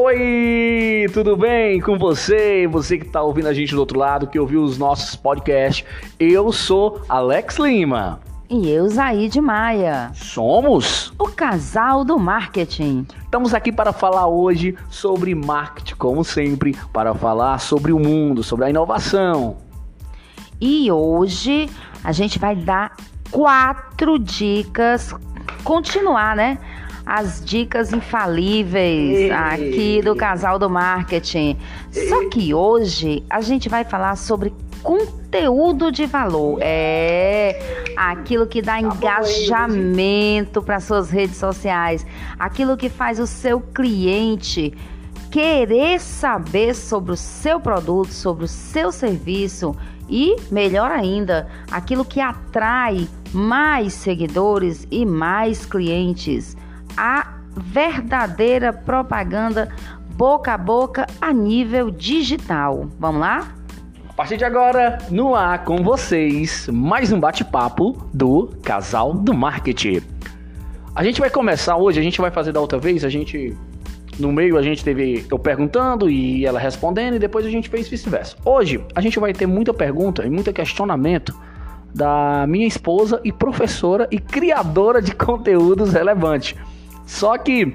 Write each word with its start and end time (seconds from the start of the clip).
Oi, 0.00 1.06
tudo 1.12 1.36
bem 1.36 1.80
com 1.80 1.98
você? 1.98 2.68
Você 2.68 2.98
que 2.98 3.04
está 3.04 3.20
ouvindo 3.20 3.48
a 3.48 3.52
gente 3.52 3.74
do 3.74 3.80
outro 3.80 3.98
lado, 3.98 4.28
que 4.28 4.38
ouviu 4.38 4.62
os 4.62 4.78
nossos 4.78 5.16
podcasts. 5.16 5.84
Eu 6.20 6.52
sou 6.52 7.02
Alex 7.08 7.56
Lima. 7.58 8.20
E 8.48 8.70
eu, 8.70 8.88
Zaide 8.88 9.40
Maia. 9.40 10.12
Somos 10.14 11.12
o 11.18 11.24
casal 11.24 12.04
do 12.04 12.16
marketing. 12.16 13.08
Estamos 13.24 13.52
aqui 13.52 13.72
para 13.72 13.92
falar 13.92 14.28
hoje 14.28 14.78
sobre 14.88 15.34
marketing, 15.34 15.96
como 15.96 16.22
sempre, 16.22 16.76
para 16.92 17.12
falar 17.12 17.58
sobre 17.58 17.92
o 17.92 17.98
mundo, 17.98 18.44
sobre 18.44 18.66
a 18.66 18.70
inovação. 18.70 19.56
E 20.60 20.92
hoje 20.92 21.68
a 22.04 22.12
gente 22.12 22.38
vai 22.38 22.54
dar 22.54 22.96
quatro 23.32 24.16
dicas, 24.16 25.12
continuar, 25.64 26.36
né? 26.36 26.56
As 27.08 27.42
dicas 27.42 27.90
infalíveis 27.90 29.30
aqui 29.30 30.02
do 30.02 30.14
casal 30.14 30.58
do 30.58 30.68
marketing. 30.68 31.56
Só 31.90 32.28
que 32.28 32.52
hoje 32.52 33.24
a 33.30 33.40
gente 33.40 33.66
vai 33.66 33.82
falar 33.82 34.14
sobre 34.14 34.52
conteúdo 34.82 35.90
de 35.90 36.04
valor. 36.04 36.58
É 36.60 37.86
aquilo 37.96 38.46
que 38.46 38.60
dá 38.60 38.74
tá 38.74 38.80
engajamento 38.82 40.60
para 40.60 40.80
suas 40.80 41.08
redes 41.08 41.38
sociais, 41.38 42.06
aquilo 42.38 42.76
que 42.76 42.90
faz 42.90 43.18
o 43.18 43.26
seu 43.26 43.58
cliente 43.58 44.74
querer 45.30 46.00
saber 46.00 46.74
sobre 46.74 47.12
o 47.12 47.16
seu 47.16 47.58
produto, 47.58 48.12
sobre 48.12 48.44
o 48.44 48.48
seu 48.48 48.92
serviço 48.92 49.74
e, 50.10 50.36
melhor 50.50 50.90
ainda, 50.90 51.48
aquilo 51.70 52.04
que 52.04 52.20
atrai 52.20 53.08
mais 53.32 53.94
seguidores 53.94 54.86
e 54.90 55.06
mais 55.06 55.64
clientes 55.64 56.54
a 56.96 57.38
verdadeira 57.56 58.72
propaganda 58.72 59.68
boca 60.18 60.54
a 60.54 60.58
boca 60.58 61.06
a 61.20 61.32
nível 61.32 61.90
digital. 61.90 62.88
Vamos 62.98 63.20
lá? 63.20 63.54
A 64.08 64.12
partir 64.12 64.36
de 64.36 64.44
agora, 64.44 64.98
no 65.10 65.34
ar 65.34 65.64
com 65.64 65.76
vocês, 65.84 66.68
mais 66.72 67.12
um 67.12 67.20
bate-papo 67.20 67.92
do 68.12 68.48
Casal 68.64 69.14
do 69.14 69.32
Marketing. 69.32 70.02
A 70.92 71.04
gente 71.04 71.20
vai 71.20 71.30
começar 71.30 71.76
hoje, 71.76 72.00
a 72.00 72.02
gente 72.02 72.20
vai 72.20 72.32
fazer 72.32 72.50
da 72.50 72.60
outra 72.60 72.78
vez, 72.78 73.04
a 73.04 73.08
gente 73.08 73.56
no 74.18 74.32
meio 74.32 74.58
a 74.58 74.62
gente 74.62 74.82
teve 74.82 75.24
eu 75.30 75.38
perguntando 75.38 76.10
e 76.10 76.44
ela 76.44 76.58
respondendo 76.58 77.14
e 77.14 77.18
depois 77.20 77.46
a 77.46 77.50
gente 77.50 77.68
fez 77.68 77.88
vice-versa. 77.88 78.36
Hoje 78.44 78.84
a 78.94 79.00
gente 79.00 79.20
vai 79.20 79.32
ter 79.32 79.46
muita 79.46 79.72
pergunta 79.72 80.26
e 80.26 80.30
muito 80.30 80.52
questionamento 80.52 81.32
da 81.94 82.44
minha 82.48 82.66
esposa 82.66 83.20
e 83.22 83.32
professora 83.32 84.08
e 84.10 84.18
criadora 84.18 85.00
de 85.00 85.14
conteúdos 85.16 85.92
relevantes. 85.92 86.56
Só 87.08 87.38
que, 87.38 87.74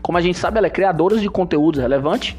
como 0.00 0.16
a 0.16 0.20
gente 0.22 0.38
sabe, 0.38 0.56
ela 0.56 0.66
é 0.66 0.70
criadora 0.70 1.18
de 1.18 1.28
conteúdos 1.28 1.78
relevantes. 1.78 2.34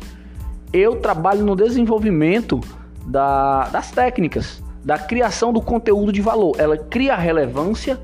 Eu 0.73 0.95
trabalho 0.95 1.45
no 1.45 1.55
desenvolvimento 1.55 2.59
da, 3.05 3.69
das 3.69 3.91
técnicas, 3.91 4.63
da 4.83 4.97
criação 4.97 5.53
do 5.53 5.61
conteúdo 5.61 6.11
de 6.11 6.19
valor. 6.19 6.55
Ela 6.57 6.75
cria 6.75 7.15
relevância 7.15 8.01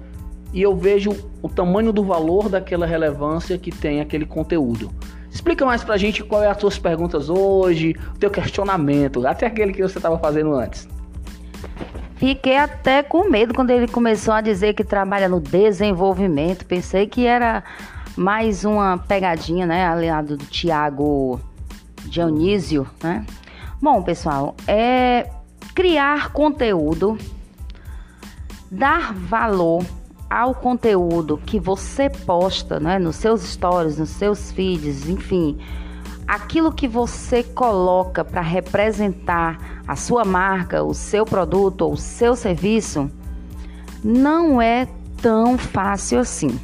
e 0.54 0.62
eu 0.62 0.76
vejo 0.76 1.10
o 1.42 1.50
tamanho 1.50 1.92
do 1.92 2.04
valor 2.04 2.50
daquela 2.50 2.86
relevância 2.86 3.58
que 3.58 3.72
tem 3.72 4.00
aquele 4.00 4.28
conteúdo. 4.28 4.92
Explica 5.32 5.66
mais 5.66 5.84
pra 5.84 5.98
gente 5.98 6.24
qual 6.24 6.44
é 6.44 6.48
as 6.48 6.60
suas 6.60 6.78
perguntas 6.78 7.32
hoje, 7.32 7.96
o 8.16 8.20
teu 8.20 8.30
questionamento, 8.30 9.26
até 9.26 9.48
aquele 9.48 9.74
que 9.74 9.82
você 9.82 9.98
estava 9.98 10.20
fazendo 10.20 10.54
antes. 10.54 10.88
Fiquei 12.18 12.58
até 12.58 13.04
com 13.04 13.30
medo 13.30 13.54
quando 13.54 13.70
ele 13.70 13.88
começou 13.88 14.34
a 14.34 14.42
dizer 14.42 14.74
que 14.74 14.84
trabalha 14.84 15.30
no 15.30 15.40
desenvolvimento. 15.40 16.66
Pensei 16.66 17.06
que 17.06 17.26
era 17.26 17.64
mais 18.16 18.66
uma 18.66 18.98
pegadinha, 18.98 19.68
né? 19.68 19.86
Aliado 19.86 20.36
do 20.36 20.46
Tiago 20.46 21.40
Dionísio, 22.06 22.88
né? 23.04 23.24
Bom, 23.80 24.02
pessoal, 24.02 24.56
é 24.68 25.30
criar 25.76 26.32
conteúdo, 26.32 27.18
dar 28.72 29.14
valor 29.14 29.86
ao 30.28 30.56
conteúdo 30.56 31.40
que 31.46 31.60
você 31.60 32.10
posta, 32.10 32.80
né? 32.80 32.98
Nos 32.98 33.18
seus 33.18 33.42
stories, 33.44 34.00
nos 34.00 34.10
seus 34.10 34.52
feeds, 34.52 35.08
enfim 35.08 35.60
aquilo 36.28 36.72
que 36.72 36.88
você 36.88 37.44
coloca 37.44 38.24
para 38.26 38.42
representar 38.42 39.82
a 39.88 39.96
sua 39.96 40.26
marca, 40.26 40.84
o 40.84 40.94
seu 40.94 41.26
produto 41.26 41.82
ou 41.82 41.94
o 41.94 41.98
seu 41.98 42.36
serviço, 42.36 43.10
não 44.04 44.62
é 44.62 44.88
tão 45.22 45.58
fácil 45.58 46.20
assim, 46.20 46.60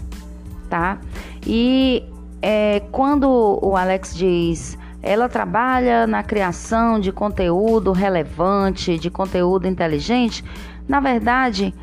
tá? 0.70 1.00
E 1.46 2.04
é, 2.42 2.82
quando 2.92 3.60
o 3.62 3.76
Alex 3.76 4.16
diz 4.16 4.78
ela 5.04 5.28
trabalha 5.28 6.08
na 6.08 6.24
criação 6.24 6.98
de 6.98 7.12
conteúdo 7.12 7.92
relevante, 7.92 8.98
de 8.98 9.10
conteúdo 9.10 9.68
inteligente, 9.68 10.46
na 10.88 11.02
verdade, 11.02 11.74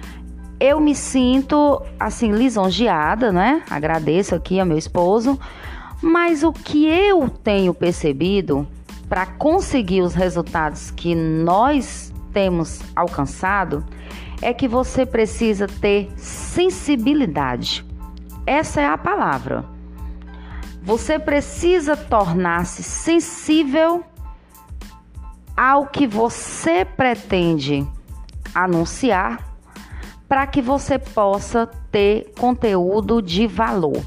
eu 0.59 0.81
me 0.81 0.95
sinto 0.95 1.83
assim 1.99 2.33
lisonjeada, 2.33 3.31
né? 3.31 3.63
Agradeço 3.69 4.35
aqui 4.35 4.59
ao 4.59 4.67
meu 4.67 4.79
esposo, 4.79 5.39
mas 6.01 6.43
o 6.43 6.53
que 6.53 6.87
eu 6.87 7.29
tenho 7.29 7.75
percebido 7.75 8.67
para 9.09 9.27
conseguir 9.27 10.03
os 10.03 10.15
resultados 10.15 10.91
que 10.91 11.15
nós 11.15 12.13
temos 12.33 12.81
alcançado 12.95 13.85
é 14.41 14.55
que 14.55 14.67
você 14.67 15.05
precisa 15.05 15.67
ter 15.67 16.11
sensibilidade. 16.17 17.85
Essa 18.47 18.81
é 18.81 18.87
a 18.87 18.97
palavra. 18.97 19.65
Você 20.83 21.19
precisa 21.19 21.97
tornar-se 21.97 22.83
sensível 22.83 24.03
ao 25.57 25.87
que 25.87 26.07
você 26.07 26.85
pretende 26.85 27.87
anunciar 28.55 29.47
para 30.27 30.47
que 30.47 30.63
você 30.63 30.99
possa 30.99 31.67
ter 31.91 32.33
conteúdo 32.39 33.21
de 33.21 33.47
valor. 33.47 34.01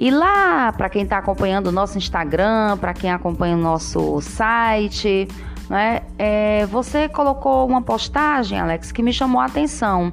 E 0.00 0.10
lá, 0.10 0.72
para 0.72 0.88
quem 0.88 1.02
está 1.02 1.18
acompanhando 1.18 1.66
o 1.66 1.72
nosso 1.72 1.98
Instagram, 1.98 2.78
para 2.78 2.94
quem 2.94 3.12
acompanha 3.12 3.54
o 3.54 3.60
nosso 3.60 4.18
site, 4.22 5.28
né, 5.68 6.00
é, 6.16 6.64
você 6.64 7.06
colocou 7.06 7.68
uma 7.68 7.82
postagem, 7.82 8.58
Alex, 8.58 8.92
que 8.92 9.02
me 9.02 9.12
chamou 9.12 9.42
a 9.42 9.44
atenção. 9.44 10.10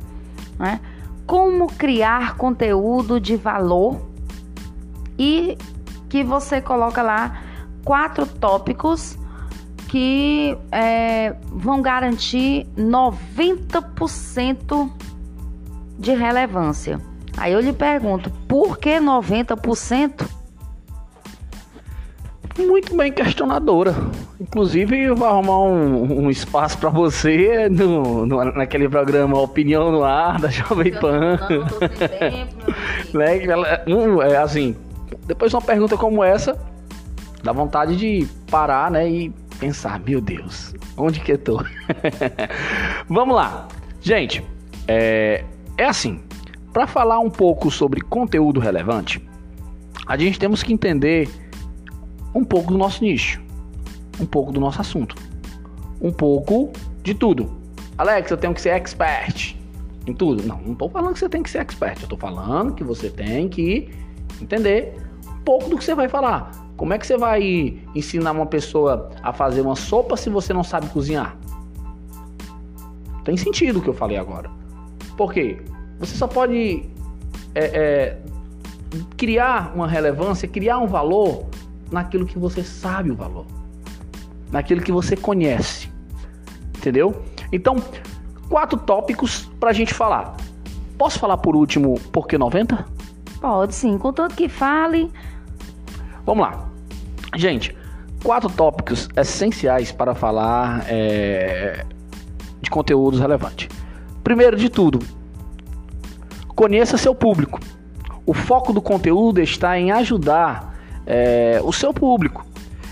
Né? 0.59 0.81
Como 1.25 1.67
criar 1.67 2.35
conteúdo 2.35 3.17
de 3.17 3.37
valor 3.37 4.01
e 5.17 5.57
que 6.09 6.21
você 6.21 6.59
coloca 6.59 7.01
lá 7.01 7.39
quatro 7.85 8.25
tópicos 8.25 9.17
que 9.87 10.57
é, 10.69 11.33
vão 11.49 11.81
garantir 11.81 12.67
90% 12.77 14.91
de 15.97 16.13
relevância. 16.13 16.99
Aí 17.37 17.53
eu 17.53 17.59
lhe 17.59 17.71
pergunto, 17.71 18.31
por 18.47 18.79
que 18.79 18.99
90%? 18.99 20.27
Muito 22.57 22.97
bem 22.97 23.11
questionadora. 23.11 23.95
Inclusive, 24.41 25.03
eu 25.03 25.15
vou 25.15 25.27
arrumar 25.27 25.59
um, 25.59 26.25
um 26.25 26.29
espaço 26.29 26.75
para 26.79 26.89
você 26.89 27.69
no, 27.69 28.25
no, 28.25 28.43
naquele 28.45 28.89
programa 28.89 29.39
Opinião 29.39 29.91
no 29.91 30.03
Ar 30.03 30.39
da 30.39 30.49
Jovem 30.49 30.91
Pan. 30.91 31.37
Não, 31.49 31.59
não, 31.59 31.69
tempo, 32.19 32.73
né? 33.13 33.83
um, 33.87 34.21
é 34.23 34.37
assim, 34.37 34.75
depois 35.27 35.51
de 35.51 35.55
uma 35.55 35.61
pergunta 35.61 35.95
como 35.95 36.23
essa, 36.23 36.59
dá 37.43 37.51
vontade 37.51 37.95
de 37.95 38.27
parar, 38.49 38.89
né? 38.89 39.07
E 39.07 39.29
pensar, 39.59 39.99
meu 39.99 40.19
Deus, 40.19 40.73
onde 40.97 41.19
que 41.19 41.33
eu 41.33 41.37
tô? 41.37 41.63
Vamos 43.07 43.35
lá. 43.35 43.67
Gente, 44.01 44.43
é, 44.87 45.43
é 45.77 45.85
assim, 45.85 46.19
para 46.77 46.85
falar 46.85 47.17
um 47.17 47.29
pouco 47.31 47.71
sobre 47.71 48.01
conteúdo 48.01 48.59
relevante, 48.59 49.19
a 50.05 50.15
gente 50.15 50.37
temos 50.37 50.61
que 50.61 50.71
entender 50.71 51.27
um 52.35 52.43
pouco 52.43 52.71
do 52.71 52.77
nosso 52.77 53.03
nicho, 53.03 53.41
um 54.19 54.27
pouco 54.27 54.51
do 54.51 54.59
nosso 54.59 54.79
assunto, 54.79 55.15
um 55.99 56.11
pouco 56.11 56.71
de 57.01 57.15
tudo. 57.15 57.51
Alex, 57.97 58.29
eu 58.29 58.37
tenho 58.37 58.53
que 58.53 58.61
ser 58.61 58.75
expert 58.75 59.55
em 60.05 60.13
tudo. 60.13 60.43
Não, 60.43 60.61
não 60.61 60.73
estou 60.73 60.87
falando 60.87 61.13
que 61.13 61.19
você 61.19 61.27
tem 61.27 61.41
que 61.41 61.49
ser 61.49 61.61
expert. 61.61 61.97
Eu 61.97 62.03
estou 62.03 62.19
falando 62.19 62.75
que 62.75 62.83
você 62.83 63.09
tem 63.09 63.49
que 63.49 63.89
entender 64.39 64.93
um 65.27 65.39
pouco 65.39 65.67
do 65.71 65.79
que 65.79 65.83
você 65.83 65.95
vai 65.95 66.07
falar. 66.07 66.51
Como 66.77 66.93
é 66.93 66.99
que 66.99 67.07
você 67.07 67.17
vai 67.17 67.81
ensinar 67.95 68.33
uma 68.33 68.45
pessoa 68.45 69.09
a 69.23 69.33
fazer 69.33 69.61
uma 69.61 69.75
sopa 69.75 70.15
se 70.15 70.29
você 70.29 70.53
não 70.53 70.63
sabe 70.63 70.85
cozinhar? 70.89 71.35
Tem 73.23 73.35
sentido 73.35 73.79
o 73.79 73.81
que 73.81 73.89
eu 73.89 73.95
falei 73.95 74.17
agora. 74.17 74.51
Por 75.17 75.33
quê? 75.33 75.57
Você 75.99 76.15
só 76.15 76.27
pode 76.27 76.83
é, 77.55 77.65
é, 77.65 78.17
criar 79.15 79.71
uma 79.75 79.87
relevância, 79.87 80.47
criar 80.47 80.77
um 80.77 80.87
valor 80.87 81.45
naquilo 81.91 82.25
que 82.25 82.37
você 82.37 82.63
sabe 82.63 83.11
o 83.11 83.15
valor, 83.15 83.45
naquilo 84.51 84.81
que 84.81 84.91
você 84.91 85.15
conhece. 85.15 85.89
Entendeu? 86.77 87.23
Então, 87.51 87.77
quatro 88.49 88.77
tópicos 88.77 89.49
para 89.59 89.71
a 89.71 89.73
gente 89.73 89.93
falar. 89.93 90.35
Posso 90.97 91.19
falar 91.19 91.37
por 91.37 91.55
último 91.55 91.99
por 92.11 92.27
que 92.27 92.37
90? 92.37 92.85
Pode 93.39 93.75
sim, 93.75 93.97
contanto 93.97 94.35
que 94.35 94.49
fale. 94.49 95.11
Vamos 96.25 96.45
lá. 96.45 96.67
Gente, 97.35 97.75
quatro 98.23 98.49
tópicos 98.49 99.09
essenciais 99.15 99.91
para 99.91 100.15
falar 100.15 100.85
é, 100.87 101.85
de 102.61 102.69
conteúdos 102.69 103.19
relevantes. 103.19 103.69
Primeiro 104.23 104.57
de 104.57 104.69
tudo, 104.69 104.99
conheça 106.57 106.97
seu 106.97 107.13
público. 107.13 107.59
O 108.25 108.33
foco 108.33 108.73
do 108.73 108.81
conteúdo 108.81 109.39
está 109.39 109.79
em 109.79 109.91
ajudar 109.91 110.75
é, 111.05 111.61
o 111.63 111.71
seu 111.71 111.93
público, 111.93 112.45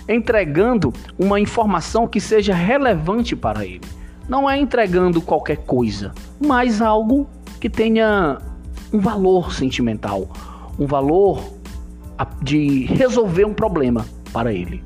entregando 0.08 0.94
uma 1.18 1.40
informação 1.40 2.08
que 2.08 2.22
seja 2.22 2.54
relevante 2.54 3.36
para 3.36 3.66
ele. 3.66 3.82
Não 4.30 4.48
é 4.48 4.58
entregando 4.58 5.20
qualquer 5.20 5.58
coisa, 5.58 6.14
mas 6.40 6.80
algo 6.80 7.28
que 7.60 7.68
tenha 7.68 8.38
um 8.94 9.00
valor 9.00 9.52
sentimental, 9.52 10.30
um 10.78 10.86
valor 10.86 11.44
de 12.44 12.86
resolver 12.86 13.46
um 13.46 13.54
problema 13.54 14.06
para 14.32 14.54
ele. 14.54 14.84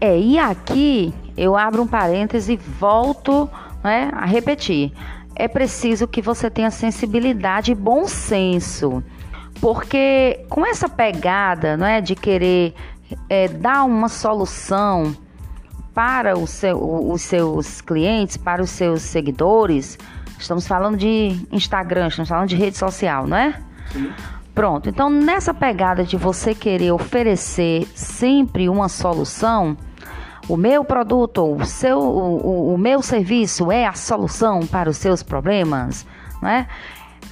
É, 0.00 0.16
e 0.20 0.38
aqui 0.38 1.14
eu 1.34 1.56
abro 1.56 1.82
um 1.82 1.86
parêntese 1.86 2.52
e 2.52 2.56
volto 2.56 3.48
né, 3.82 4.10
a 4.12 4.26
repetir. 4.26 4.92
É 5.38 5.46
preciso 5.46 6.08
que 6.08 6.20
você 6.20 6.50
tenha 6.50 6.70
sensibilidade 6.70 7.70
e 7.70 7.74
bom 7.74 8.08
senso. 8.08 9.02
Porque 9.60 10.44
com 10.48 10.66
essa 10.66 10.88
pegada 10.88 11.76
né, 11.76 12.00
de 12.00 12.16
querer 12.16 12.74
é, 13.30 13.46
dar 13.46 13.84
uma 13.84 14.08
solução 14.08 15.16
para 15.94 16.34
seu, 16.46 16.78
os 17.10 17.22
seus 17.22 17.80
clientes, 17.80 18.36
para 18.36 18.62
os 18.62 18.70
seus 18.70 19.02
seguidores, 19.02 19.98
estamos 20.38 20.66
falando 20.66 20.96
de 20.96 21.40
Instagram, 21.50 22.08
estamos 22.08 22.28
falando 22.28 22.48
de 22.48 22.56
rede 22.56 22.76
social, 22.76 23.26
não 23.26 23.36
é? 23.36 23.60
Sim. 23.92 24.12
Pronto, 24.54 24.88
então 24.88 25.08
nessa 25.08 25.54
pegada 25.54 26.02
de 26.02 26.16
você 26.16 26.52
querer 26.52 26.90
oferecer 26.90 27.86
sempre 27.94 28.68
uma 28.68 28.88
solução, 28.88 29.76
o 30.48 30.56
meu 30.56 30.82
produto, 30.84 31.44
o 31.44 31.64
seu, 31.64 31.98
o, 31.98 32.74
o 32.74 32.78
meu 32.78 33.02
serviço 33.02 33.70
é 33.70 33.86
a 33.86 33.92
solução 33.92 34.66
para 34.66 34.88
os 34.88 34.96
seus 34.96 35.22
problemas, 35.22 36.06
né? 36.42 36.66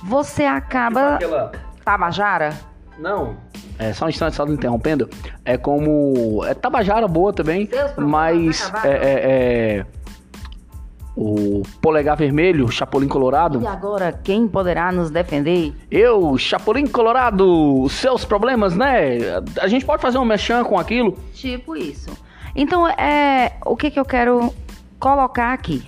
Você 0.05 0.45
acaba. 0.45 1.19
Tipo 1.19 1.35
aquela... 1.35 1.53
Tabajara? 1.85 2.55
Não. 2.99 3.37
É 3.79 3.93
só 3.93 4.07
um 4.07 4.09
instante, 4.09 4.37
só 4.37 4.47
interrompendo. 4.47 5.09
É 5.45 5.57
como. 5.57 6.45
É 6.45 6.55
Tabajara 6.55 7.09
boa 7.09 7.33
também, 7.33 7.69
mas. 7.97 8.73
É, 8.85 8.89
é, 8.89 9.81
é, 9.81 9.87
o 11.17 11.63
polegar 11.81 12.15
vermelho, 12.15 12.71
Chapolin 12.71 13.09
Colorado. 13.09 13.63
E 13.63 13.67
agora, 13.67 14.13
quem 14.13 14.47
poderá 14.47 14.93
nos 14.93 15.11
defender? 15.11 15.75
Eu, 15.91 16.37
Chapolin 16.37 16.87
Colorado, 16.87 17.89
seus 17.89 18.23
problemas, 18.25 18.77
né? 18.77 19.19
A 19.59 19.67
gente 19.67 19.87
pode 19.87 20.03
fazer 20.03 20.19
um 20.19 20.25
mechan 20.27 20.63
com 20.63 20.79
aquilo? 20.79 21.17
Tipo 21.33 21.75
isso. 21.75 22.11
Então, 22.57 22.89
é, 22.89 23.53
o 23.67 23.77
que, 23.77 23.91
que 23.91 24.01
eu 24.01 24.05
quero 24.05 24.53
colocar 24.99 25.53
aqui? 25.53 25.87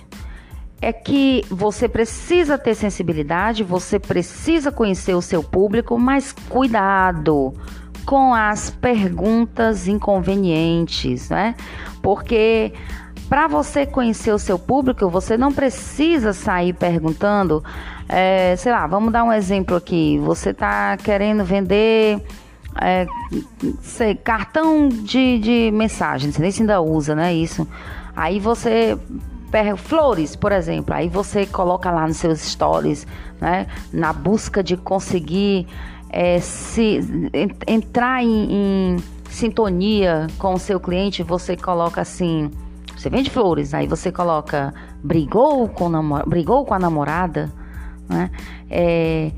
É 0.79 0.93
que 0.93 1.43
você 1.49 1.89
precisa 1.89 2.57
ter 2.57 2.75
sensibilidade, 2.75 3.63
você 3.63 3.99
precisa 3.99 4.71
conhecer 4.71 5.15
o 5.15 5.21
seu 5.21 5.43
público, 5.43 5.97
mas 5.97 6.31
cuidado 6.31 7.53
com 8.05 8.33
as 8.33 8.69
perguntas 8.69 9.87
inconvenientes, 9.87 11.29
né? 11.29 11.55
Porque 12.01 12.71
para 13.27 13.47
você 13.47 13.85
conhecer 13.85 14.31
o 14.31 14.39
seu 14.39 14.57
público, 14.57 15.09
você 15.09 15.37
não 15.37 15.51
precisa 15.51 16.33
sair 16.33 16.73
perguntando, 16.73 17.63
é, 18.07 18.55
sei 18.55 18.71
lá, 18.71 18.87
vamos 18.87 19.11
dar 19.11 19.23
um 19.23 19.33
exemplo 19.33 19.75
aqui. 19.75 20.17
Você 20.19 20.51
está 20.51 20.97
querendo 20.97 21.43
vender 21.43 22.19
é, 22.81 23.07
sei, 23.81 24.15
cartão 24.15 24.89
de, 24.89 25.39
de 25.39 25.71
mensagem, 25.71 26.31
você 26.31 26.41
nem 26.41 26.51
se 26.51 26.61
ainda 26.61 26.81
usa, 26.81 27.15
né? 27.15 27.33
Isso. 27.33 27.67
Aí 28.15 28.39
você 28.39 28.97
pega 29.51 29.75
flores, 29.75 30.35
por 30.35 30.51
exemplo, 30.51 30.93
aí 30.93 31.09
você 31.09 31.45
coloca 31.45 31.89
lá 31.89 32.07
nos 32.07 32.17
seus 32.17 32.39
stories, 32.39 33.07
né? 33.39 33.67
Na 33.91 34.13
busca 34.13 34.63
de 34.63 34.77
conseguir 34.77 35.67
é, 36.09 36.39
se 36.39 36.99
entrar 37.67 38.23
em, 38.23 38.51
em 38.51 38.97
sintonia 39.29 40.27
com 40.37 40.53
o 40.53 40.59
seu 40.59 40.79
cliente, 40.79 41.23
você 41.23 41.55
coloca 41.55 42.01
assim. 42.01 42.51
Você 42.95 43.09
vende 43.09 43.29
flores, 43.29 43.73
aí 43.73 43.87
você 43.87 44.11
coloca 44.11 44.73
brigou 45.01 45.69
com, 45.69 45.89
brigou 46.27 46.65
com 46.65 46.73
a 46.73 46.79
namorada, 46.79 47.49
né? 48.09 48.29
É, 48.69 49.31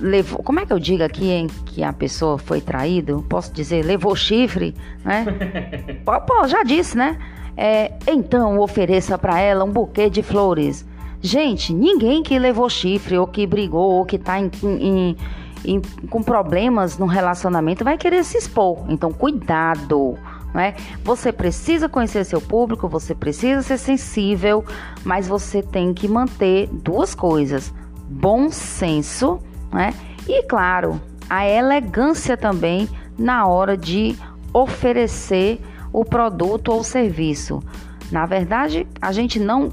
levou, 0.00 0.42
como 0.42 0.60
é 0.60 0.66
que 0.66 0.72
eu 0.72 0.78
digo 0.78 1.02
aqui 1.02 1.30
em 1.30 1.46
que 1.46 1.82
a 1.82 1.92
pessoa 1.92 2.38
foi 2.38 2.60
traída? 2.60 3.16
Posso 3.28 3.52
dizer, 3.52 3.84
levou 3.84 4.14
chifre, 4.14 4.74
né? 5.04 5.24
pô, 6.04 6.46
já 6.46 6.62
disse, 6.62 6.96
né? 6.96 7.18
É, 7.56 7.92
então 8.06 8.60
ofereça 8.60 9.18
para 9.18 9.40
ela 9.40 9.64
um 9.64 9.70
buquê 9.70 10.08
de 10.08 10.22
flores. 10.22 10.86
Gente, 11.20 11.72
ninguém 11.72 12.22
que 12.22 12.38
levou 12.38 12.70
chifre 12.70 13.18
ou 13.18 13.26
que 13.26 13.46
brigou 13.46 13.94
ou 13.94 14.04
que 14.04 14.16
tá 14.16 14.38
em, 14.38 14.48
em, 14.62 15.16
em, 15.64 15.82
com 16.08 16.22
problemas 16.22 16.96
no 16.96 17.06
relacionamento 17.06 17.82
vai 17.82 17.98
querer 17.98 18.22
se 18.24 18.38
expor. 18.38 18.84
Então, 18.88 19.12
cuidado. 19.12 20.16
Né? 20.54 20.74
Você 21.04 21.32
precisa 21.32 21.88
conhecer 21.88 22.24
seu 22.24 22.40
público, 22.40 22.88
você 22.88 23.14
precisa 23.14 23.60
ser 23.62 23.78
sensível, 23.78 24.64
mas 25.04 25.26
você 25.26 25.60
tem 25.60 25.92
que 25.92 26.06
manter 26.06 26.68
duas 26.68 27.14
coisas: 27.14 27.74
bom 28.08 28.50
senso 28.50 29.40
né? 29.72 29.94
E 30.26 30.42
claro, 30.44 31.00
a 31.28 31.46
elegância 31.48 32.36
também 32.36 32.88
na 33.18 33.46
hora 33.46 33.76
de 33.76 34.16
oferecer 34.52 35.60
o 35.92 36.04
produto 36.04 36.72
ou 36.72 36.82
serviço. 36.82 37.62
Na 38.10 38.26
verdade, 38.26 38.86
a 39.00 39.12
gente 39.12 39.38
não 39.38 39.70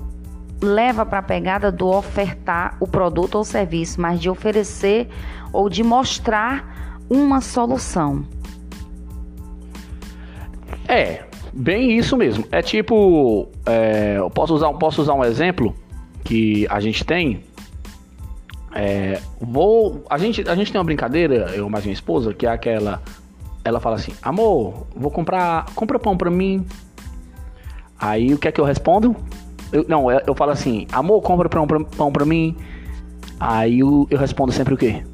leva 0.61 1.05
para 1.05 1.19
a 1.19 1.23
pegada 1.23 1.71
do 1.71 1.87
ofertar 1.87 2.75
o 2.79 2.87
produto 2.87 3.35
ou 3.35 3.43
serviço, 3.43 3.99
mas 4.01 4.19
de 4.19 4.29
oferecer 4.29 5.07
ou 5.53 5.69
de 5.69 5.83
mostrar 5.83 6.97
uma 7.09 7.41
solução. 7.41 8.25
É, 10.87 11.23
bem 11.53 11.97
isso 11.97 12.17
mesmo. 12.17 12.45
É 12.51 12.61
tipo, 12.61 13.47
é, 13.65 14.17
posso 14.33 14.53
usar, 14.55 14.71
posso 14.73 15.01
usar 15.01 15.13
um 15.13 15.23
exemplo 15.23 15.75
que 16.23 16.67
a 16.69 16.79
gente 16.79 17.03
tem 17.03 17.43
é, 18.75 19.21
vou. 19.39 20.03
A 20.09 20.17
gente, 20.17 20.47
a 20.47 20.53
gente 20.53 20.69
tem 20.69 20.77
uma 20.77 20.83
brincadeira, 20.83 21.51
eu 21.55 21.69
mais 21.69 21.85
minha 21.85 21.93
esposa, 21.93 22.33
que 22.33 22.45
é 22.45 22.49
aquela. 22.49 23.01
Ela 23.63 23.79
fala 23.79 23.95
assim: 23.95 24.11
Amor, 24.21 24.85
vou 24.93 25.09
comprar. 25.09 25.65
Compra 25.73 25.97
pão 25.97 26.17
pra 26.17 26.29
mim. 26.29 26.65
Aí 27.97 28.33
o 28.33 28.37
que 28.37 28.49
é 28.49 28.51
que 28.51 28.59
eu 28.59 28.65
respondo? 28.65 29.15
Eu, 29.71 29.85
não, 29.87 30.11
eu, 30.11 30.21
eu 30.27 30.35
falo 30.35 30.51
assim: 30.51 30.85
Amor, 30.91 31.21
compra 31.21 31.47
pão 31.47 31.65
pra, 31.65 31.79
pão 31.79 32.11
pra 32.11 32.25
mim. 32.25 32.53
Aí 33.39 33.79
eu, 33.79 34.05
eu 34.09 34.19
respondo 34.19 34.51
sempre 34.51 34.73
o 34.73 34.77
quê? 34.77 35.05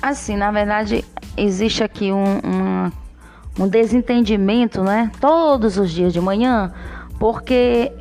Assim, 0.00 0.34
na 0.34 0.50
verdade, 0.50 1.04
existe 1.36 1.84
aqui 1.84 2.10
um, 2.10 2.24
um, 2.24 3.64
um 3.64 3.68
desentendimento, 3.68 4.82
né? 4.82 5.10
Todos 5.20 5.76
os 5.76 5.90
dias 5.90 6.12
de 6.12 6.20
manhã, 6.22 6.72
porque 7.18 7.92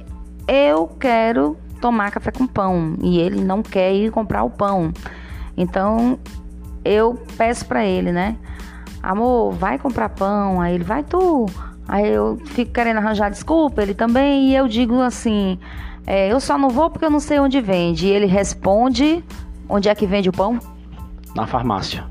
eu 0.48 0.88
quero 0.88 1.58
tomar 1.82 2.12
café 2.12 2.32
com 2.32 2.48
pão 2.48 2.96
e 3.01 3.20
ele 3.20 3.44
não 3.44 3.62
quer 3.62 3.94
ir 3.94 4.12
comprar 4.12 4.44
o 4.44 4.50
pão. 4.50 4.91
Então 5.58 6.20
eu 6.84 7.20
peço 7.38 7.65
para 7.65 7.86
ele, 7.86 8.12
né? 8.12 8.38
Amor, 9.01 9.53
vai 9.53 9.77
comprar 9.77 10.10
pão. 10.10 10.62
Aí 10.62 10.75
ele 10.75 10.84
vai 10.84 11.03
tu. 11.03 11.46
Aí 11.88 12.08
eu 12.08 12.38
fico 12.46 12.72
querendo 12.72 12.98
arranjar 12.98 13.29
desculpa, 13.29 13.82
ele 13.82 13.94
também, 13.94 14.50
e 14.50 14.55
eu 14.55 14.67
digo 14.67 15.01
assim: 15.01 15.60
é, 16.08 16.32
eu 16.32 16.39
só 16.39 16.58
não 16.58 16.70
vou 16.70 16.89
porque 16.89 17.05
eu 17.05 17.12
não 17.12 17.20
sei 17.20 17.39
onde 17.39 17.62
vende. 17.62 18.08
E 18.08 18.10
ele 18.10 18.25
responde: 18.25 19.24
onde 19.70 19.89
é 19.89 19.96
que 19.96 20.05
vende 20.05 20.29
o 20.29 20.32
pão? 20.32 20.60
Na 21.36 21.46
farmácia. 21.46 22.03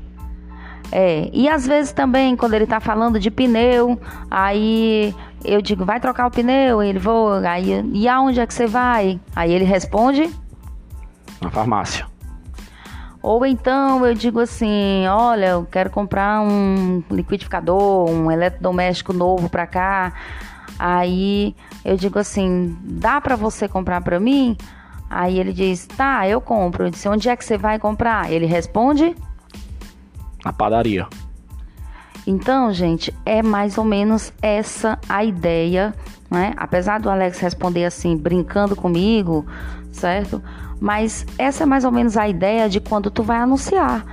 É, 0.91 1.29
e 1.33 1.49
às 1.49 1.65
vezes 1.65 1.91
também, 1.91 2.35
quando 2.35 2.53
ele 2.53 2.67
tá 2.67 2.79
falando 2.79 3.19
de 3.19 3.31
pneu, 3.31 3.99
aí 4.29 5.13
eu 5.45 5.61
digo, 5.61 5.85
vai 5.85 5.99
trocar 5.99 6.27
o 6.27 6.31
pneu? 6.31 6.81
Ele 6.81 6.99
vou, 6.99 7.33
aí, 7.45 7.81
e 7.93 8.07
aonde 8.07 8.39
é 8.39 8.47
que 8.47 8.53
você 8.53 8.67
vai? 8.67 9.19
Aí 9.35 9.51
ele 9.51 9.65
responde: 9.65 10.29
Na 11.41 11.49
farmácia. 11.49 12.05
Ou 13.25 13.43
então 13.43 14.05
eu 14.05 14.13
digo 14.13 14.39
assim: 14.39 15.07
olha, 15.07 15.47
eu 15.47 15.65
quero 15.65 15.89
comprar 15.89 16.41
um 16.41 17.01
liquidificador, 17.09 18.07
um 18.07 18.29
eletrodoméstico 18.29 19.13
novo 19.13 19.49
para 19.49 19.65
cá. 19.65 20.13
Aí 20.77 21.55
eu 21.83 21.97
digo 21.97 22.19
assim: 22.19 22.77
dá 22.83 23.19
para 23.19 23.35
você 23.35 23.67
comprar 23.67 24.01
para 24.01 24.19
mim? 24.19 24.55
Aí 25.09 25.39
ele 25.39 25.53
diz: 25.53 25.87
tá, 25.87 26.27
eu 26.27 26.39
compro. 26.39 26.85
Eu 26.85 26.91
disse: 26.91 27.09
onde 27.09 27.27
é 27.27 27.35
que 27.35 27.43
você 27.43 27.57
vai 27.57 27.79
comprar? 27.79 28.31
Ele 28.31 28.45
responde: 28.45 29.15
na 30.45 30.53
padaria. 30.53 31.07
Então, 32.27 32.73
gente, 32.73 33.13
é 33.25 33.43
mais 33.43 33.77
ou 33.77 33.83
menos 33.83 34.33
essa 34.41 34.97
a 35.07 35.23
ideia, 35.23 35.93
né? 36.29 36.53
Apesar 36.57 36.99
do 36.99 37.09
Alex 37.09 37.39
responder 37.39 37.85
assim, 37.85 38.17
brincando 38.17 38.75
comigo, 38.75 39.45
certo? 39.91 40.41
Mas 40.79 41.25
essa 41.37 41.63
é 41.63 41.65
mais 41.65 41.85
ou 41.85 41.91
menos 41.91 42.17
a 42.17 42.27
ideia 42.27 42.67
de 42.67 42.79
quando 42.79 43.11
tu 43.11 43.21
vai 43.23 43.37
anunciar. 43.37 44.05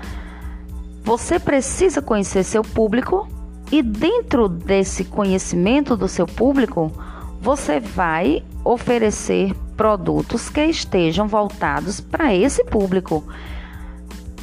Você 1.02 1.38
precisa 1.38 2.00
conhecer 2.02 2.44
seu 2.44 2.62
público, 2.62 3.26
E 3.72 3.82
dentro 3.82 4.50
desse 4.50 5.02
conhecimento 5.02 5.96
do 5.96 6.06
seu 6.06 6.26
público, 6.26 6.92
você 7.40 7.80
vai 7.80 8.44
oferecer 8.62 9.54
produtos 9.78 10.50
que 10.50 10.62
estejam 10.66 11.26
voltados 11.26 11.98
para 11.98 12.34
esse 12.34 12.62
público. 12.64 13.24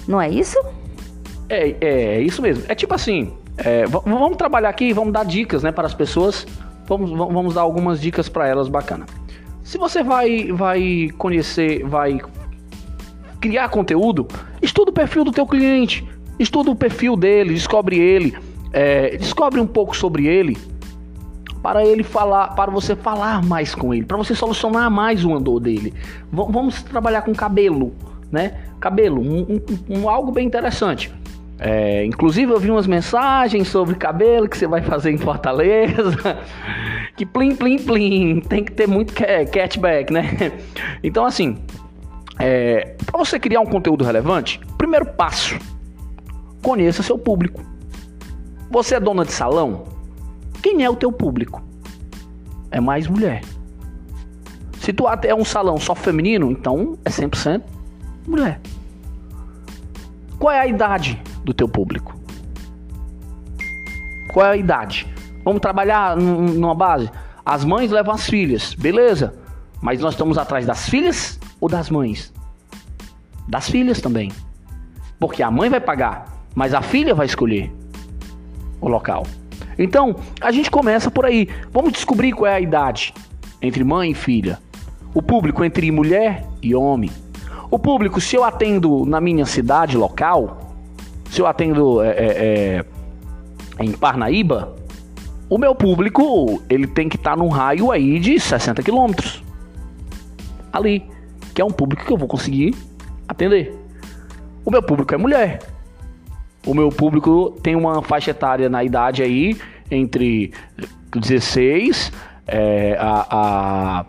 Não 0.07 0.19
é 0.19 0.27
isso? 0.27 0.57
É, 1.47 1.69
é, 1.79 2.15
é 2.15 2.21
isso 2.21 2.41
mesmo. 2.41 2.63
É 2.67 2.73
tipo 2.73 2.91
assim, 2.95 3.31
é, 3.63 3.85
vamos 3.85 4.37
trabalhar 4.37 4.69
aqui, 4.69 4.93
vamos 4.93 5.13
dar 5.13 5.25
dicas, 5.25 5.63
né, 5.63 5.71
para 5.71 5.85
as 5.85 5.93
pessoas. 5.93 6.45
Vamos, 6.87 7.11
vamos 7.11 7.53
dar 7.53 7.61
algumas 7.61 8.01
dicas 8.01 8.27
para 8.27 8.47
elas 8.47 8.67
bacana. 8.67 9.05
Se 9.63 9.77
você 9.77 10.01
vai, 10.01 10.51
vai 10.51 11.09
conhecer, 11.17 11.83
vai 11.85 12.19
criar 13.39 13.69
conteúdo, 13.69 14.27
estuda 14.61 14.89
o 14.89 14.93
perfil 14.93 15.23
do 15.23 15.31
teu 15.31 15.45
cliente, 15.45 16.03
estuda 16.39 16.71
o 16.71 16.75
perfil 16.75 17.15
dele, 17.15 17.53
descobre 17.53 17.99
ele, 17.99 18.35
é, 18.73 19.15
descobre 19.17 19.59
um 19.59 19.67
pouco 19.67 19.95
sobre 19.95 20.25
ele, 20.25 20.57
para 21.61 21.85
ele 21.85 22.03
falar, 22.03 22.55
para 22.55 22.71
você 22.71 22.95
falar 22.95 23.43
mais 23.43 23.75
com 23.75 23.93
ele, 23.93 24.05
para 24.05 24.17
você 24.17 24.33
solucionar 24.33 24.89
mais 24.89 25.23
o 25.23 25.33
andor 25.35 25.59
dele. 25.59 25.93
V 26.31 26.45
vamos 26.49 26.81
trabalhar 26.81 27.21
com 27.21 27.33
cabelo, 27.33 27.93
né? 28.31 28.61
Cabelo, 28.79 29.21
um, 29.21 29.41
um, 29.41 29.99
um 29.99 30.09
algo 30.09 30.31
bem 30.31 30.47
interessante. 30.47 31.13
É, 31.59 32.05
inclusive 32.05 32.51
eu 32.51 32.59
vi 32.59 32.71
umas 32.71 32.87
mensagens 32.87 33.67
sobre 33.67 33.95
cabelo 33.95 34.47
que 34.47 34.57
você 34.57 34.65
vai 34.65 34.81
fazer 34.81 35.11
em 35.11 35.17
Fortaleza. 35.17 36.39
que 37.17 37.25
plim, 37.25 37.55
plim, 37.55 37.77
plim. 37.77 38.39
Tem 38.39 38.63
que 38.63 38.71
ter 38.71 38.87
muito 38.87 39.13
catback, 39.13 40.11
né? 40.11 40.53
Então, 41.03 41.25
assim, 41.25 41.57
é, 42.39 42.95
para 43.05 43.17
você 43.17 43.39
criar 43.39 43.59
um 43.59 43.65
conteúdo 43.65 44.03
relevante, 44.03 44.59
primeiro 44.77 45.05
passo: 45.05 45.57
conheça 46.61 47.03
seu 47.03 47.17
público. 47.17 47.61
Você 48.71 48.95
é 48.95 48.99
dona 48.99 49.25
de 49.25 49.31
salão? 49.31 49.85
Quem 50.61 50.83
é 50.83 50.89
o 50.89 50.95
teu 50.95 51.11
público? 51.11 51.61
É 52.71 52.79
mais 52.79 53.07
mulher. 53.07 53.41
Se 54.79 54.93
tu 54.93 55.05
é 55.07 55.35
um 55.35 55.43
salão 55.43 55.77
só 55.77 55.93
feminino, 55.93 56.51
então 56.51 56.97
é 57.03 57.09
100% 57.09 57.61
mulher. 58.27 58.61
Qual 60.39 60.53
é 60.53 60.59
a 60.59 60.65
idade 60.65 61.21
do 61.43 61.53
teu 61.53 61.67
público? 61.67 62.15
Qual 64.33 64.45
é 64.45 64.51
a 64.51 64.57
idade? 64.57 65.05
Vamos 65.43 65.59
trabalhar 65.59 66.15
numa 66.15 66.73
base. 66.73 67.09
As 67.45 67.65
mães 67.65 67.91
levam 67.91 68.13
as 68.13 68.25
filhas, 68.25 68.73
beleza? 68.73 69.33
Mas 69.81 69.99
nós 69.99 70.13
estamos 70.13 70.37
atrás 70.37 70.65
das 70.65 70.87
filhas 70.87 71.37
ou 71.59 71.67
das 71.67 71.89
mães? 71.89 72.33
Das 73.49 73.69
filhas 73.69 73.99
também. 73.99 74.31
Porque 75.19 75.43
a 75.43 75.51
mãe 75.51 75.69
vai 75.69 75.81
pagar, 75.81 76.27
mas 76.55 76.73
a 76.73 76.81
filha 76.81 77.13
vai 77.13 77.25
escolher 77.25 77.69
o 78.79 78.87
local. 78.87 79.25
Então, 79.77 80.15
a 80.39 80.51
gente 80.51 80.71
começa 80.71 81.11
por 81.11 81.25
aí. 81.25 81.49
Vamos 81.71 81.91
descobrir 81.91 82.31
qual 82.31 82.47
é 82.49 82.55
a 82.55 82.61
idade 82.61 83.13
entre 83.61 83.83
mãe 83.83 84.11
e 84.11 84.15
filha. 84.15 84.59
O 85.13 85.21
público 85.21 85.65
entre 85.65 85.91
mulher 85.91 86.45
e 86.61 86.73
homem. 86.73 87.09
O 87.71 87.77
público, 87.77 88.19
se 88.19 88.35
eu 88.35 88.43
atendo 88.43 89.05
na 89.05 89.21
minha 89.21 89.45
cidade 89.45 89.95
local, 89.95 90.75
se 91.29 91.41
eu 91.41 91.45
atendo 91.45 92.01
é, 92.01 92.09
é, 92.09 92.85
é 93.77 93.85
em 93.85 93.91
Parnaíba, 93.91 94.75
o 95.49 95.57
meu 95.57 95.73
público 95.73 96.61
ele 96.69 96.87
tem 96.87 97.07
que 97.07 97.15
estar 97.15 97.31
tá 97.31 97.37
num 97.37 97.47
raio 97.47 97.91
aí 97.91 98.19
de 98.19 98.39
60 98.39 98.81
quilômetros. 98.83 99.43
Ali. 100.71 101.03
Que 101.53 101.61
é 101.61 101.65
um 101.65 101.71
público 101.71 102.05
que 102.05 102.13
eu 102.13 102.17
vou 102.17 102.27
conseguir 102.27 102.75
atender. 103.27 103.75
O 104.63 104.71
meu 104.71 104.81
público 104.81 105.13
é 105.13 105.17
mulher. 105.17 105.59
O 106.65 106.73
meu 106.73 106.89
público 106.89 107.57
tem 107.63 107.75
uma 107.75 108.01
faixa 108.03 108.31
etária 108.31 108.69
na 108.69 108.83
idade 108.83 109.23
aí 109.23 109.57
entre 109.89 110.53
16 111.11 112.11
é, 112.45 112.95
a, 112.99 113.25
a, 113.29 114.05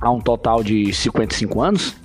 a 0.00 0.10
um 0.10 0.20
total 0.20 0.62
de 0.62 0.92
55 0.92 1.60
anos. 1.60 1.99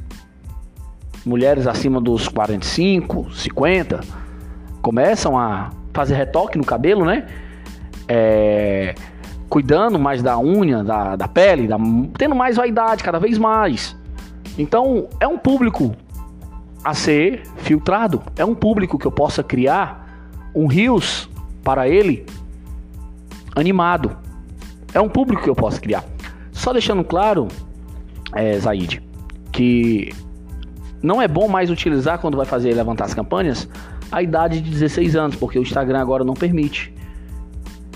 Mulheres 1.25 1.65
acima 1.65 1.99
dos 1.99 2.27
45, 2.27 3.31
50 3.33 4.01
começam 4.81 5.37
a 5.37 5.71
fazer 5.91 6.13
retoque 6.13 6.57
no 6.57 6.63
cabelo, 6.63 7.03
né? 7.03 7.25
É, 8.07 8.93
cuidando 9.49 9.97
mais 9.97 10.21
da 10.21 10.37
unha, 10.37 10.83
da, 10.83 11.15
da 11.15 11.27
pele, 11.27 11.67
da, 11.67 11.77
tendo 12.17 12.35
mais 12.35 12.57
vaidade 12.57 13.03
cada 13.03 13.17
vez 13.17 13.37
mais. 13.39 13.97
Então 14.57 15.07
é 15.19 15.27
um 15.27 15.37
público 15.37 15.95
a 16.83 16.93
ser 16.93 17.41
filtrado. 17.57 18.21
É 18.37 18.45
um 18.45 18.53
público 18.53 18.99
que 18.99 19.07
eu 19.07 19.11
possa 19.11 19.41
criar 19.41 20.29
um 20.53 20.67
rios 20.67 21.27
para 21.63 21.89
ele 21.89 22.25
animado. 23.55 24.15
É 24.93 25.01
um 25.01 25.09
público 25.09 25.41
que 25.41 25.49
eu 25.49 25.55
posso 25.55 25.81
criar. 25.81 26.03
Só 26.51 26.71
deixando 26.71 27.03
claro, 27.03 27.47
é, 28.33 28.59
Zaid, 28.59 29.01
que 29.51 30.13
não 31.05 31.21
é 31.21 31.27
bom 31.27 31.47
mais 31.47 31.69
utilizar 31.69 32.19
quando 32.19 32.35
vai 32.35 32.45
fazer 32.45 32.73
levantar 32.73 33.05
as 33.05 33.13
campanhas 33.13 33.67
a 34.11 34.21
idade 34.21 34.61
de 34.61 34.69
16 34.69 35.15
anos, 35.15 35.35
porque 35.35 35.57
o 35.57 35.61
Instagram 35.61 35.99
agora 35.99 36.23
não 36.23 36.33
permite. 36.33 36.93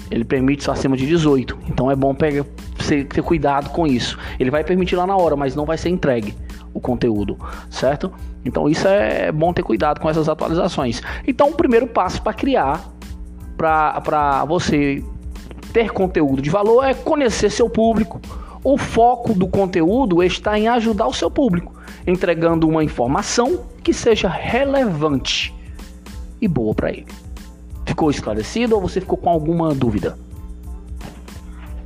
Ele 0.10 0.24
permite 0.24 0.64
só 0.64 0.72
acima 0.72 0.98
de 0.98 1.06
18. 1.06 1.58
Então 1.68 1.92
é 1.92 1.96
bom 1.96 2.16
pegar, 2.16 2.46
ter 2.88 3.22
cuidado 3.22 3.70
com 3.70 3.86
isso. 3.86 4.18
Ele 4.40 4.50
vai 4.50 4.64
permitir 4.64 4.96
lá 4.96 5.06
na 5.06 5.16
hora, 5.16 5.36
mas 5.36 5.56
não 5.56 5.66
vai 5.66 5.78
ser 5.78 5.90
entregue 5.90 6.36
o 6.74 6.80
conteúdo, 6.80 7.38
certo? 7.70 8.12
Então 8.44 8.68
isso 8.68 8.88
é 8.88 9.32
bom 9.32 9.54
ter 9.54 9.64
cuidado 9.64 10.00
com 10.00 10.10
essas 10.10 10.28
atualizações. 10.28 11.02
Então 11.28 11.50
o 11.50 11.54
primeiro 11.54 11.88
passo 11.88 12.22
para 12.22 12.34
criar, 12.34 12.92
para 13.56 14.46
você 14.46 15.04
ter 15.72 15.92
conteúdo 15.92 16.42
de 16.42 16.50
valor 16.50 16.84
é 16.84 16.94
conhecer 16.94 17.52
seu 17.52 17.70
público. 17.70 18.20
O 18.64 18.78
foco 18.78 19.34
do 19.34 19.48
conteúdo 19.48 20.24
está 20.24 20.58
em 20.58 20.68
ajudar 20.68 21.08
o 21.08 21.14
seu 21.14 21.30
público, 21.30 21.74
entregando 22.06 22.68
uma 22.68 22.84
informação 22.84 23.66
que 23.84 23.94
seja 23.94 24.28
relevante 24.28 25.56
e 26.42 26.48
boa 26.48 26.74
para 26.74 26.92
ele. 26.92 27.08
Ficou 27.86 28.10
esclarecido 28.10 28.76
ou 28.76 28.82
você 28.82 29.02
ficou 29.02 29.18
com 29.18 29.30
alguma 29.30 29.74
dúvida? 29.74 30.18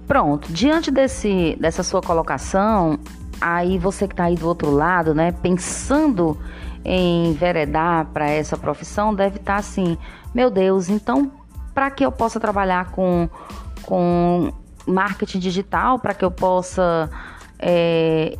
Pronto, 0.07 0.51
diante 0.51 0.91
desse, 0.91 1.57
dessa 1.59 1.81
sua 1.81 2.01
colocação, 2.01 2.99
aí 3.39 3.77
você 3.77 4.07
que 4.07 4.13
está 4.13 4.25
aí 4.25 4.35
do 4.35 4.47
outro 4.47 4.69
lado, 4.69 5.15
né, 5.15 5.31
pensando 5.31 6.37
em 6.83 7.29
enveredar 7.29 8.07
para 8.13 8.29
essa 8.29 8.57
profissão, 8.57 9.15
deve 9.15 9.37
estar 9.37 9.53
tá 9.53 9.59
assim: 9.59 9.97
meu 10.33 10.51
Deus, 10.51 10.89
então 10.89 11.31
para 11.73 11.89
que 11.89 12.05
eu 12.05 12.11
possa 12.11 12.39
trabalhar 12.39 12.91
com, 12.91 13.27
com 13.83 14.51
marketing 14.85 15.39
digital, 15.39 15.97
para 15.97 16.13
que 16.13 16.23
eu 16.23 16.29
possa 16.29 17.09
é, 17.57 18.37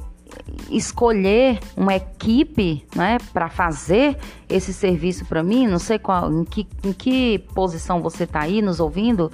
escolher 0.70 1.60
uma 1.75 1.96
equipe 1.96 2.86
né, 2.96 3.18
para 3.32 3.50
fazer 3.50 4.18
esse 4.50 4.74
serviço 4.74 5.25
para 5.25 5.44
mim, 5.44 5.68
não 5.68 5.80
sei 5.80 6.00
qual, 6.00 6.32
em, 6.32 6.44
que, 6.44 6.68
em 6.84 6.94
que 6.94 7.40
posição 7.54 8.02
você 8.02 8.24
está 8.24 8.42
aí 8.42 8.62
nos 8.62 8.80
ouvindo. 8.80 9.32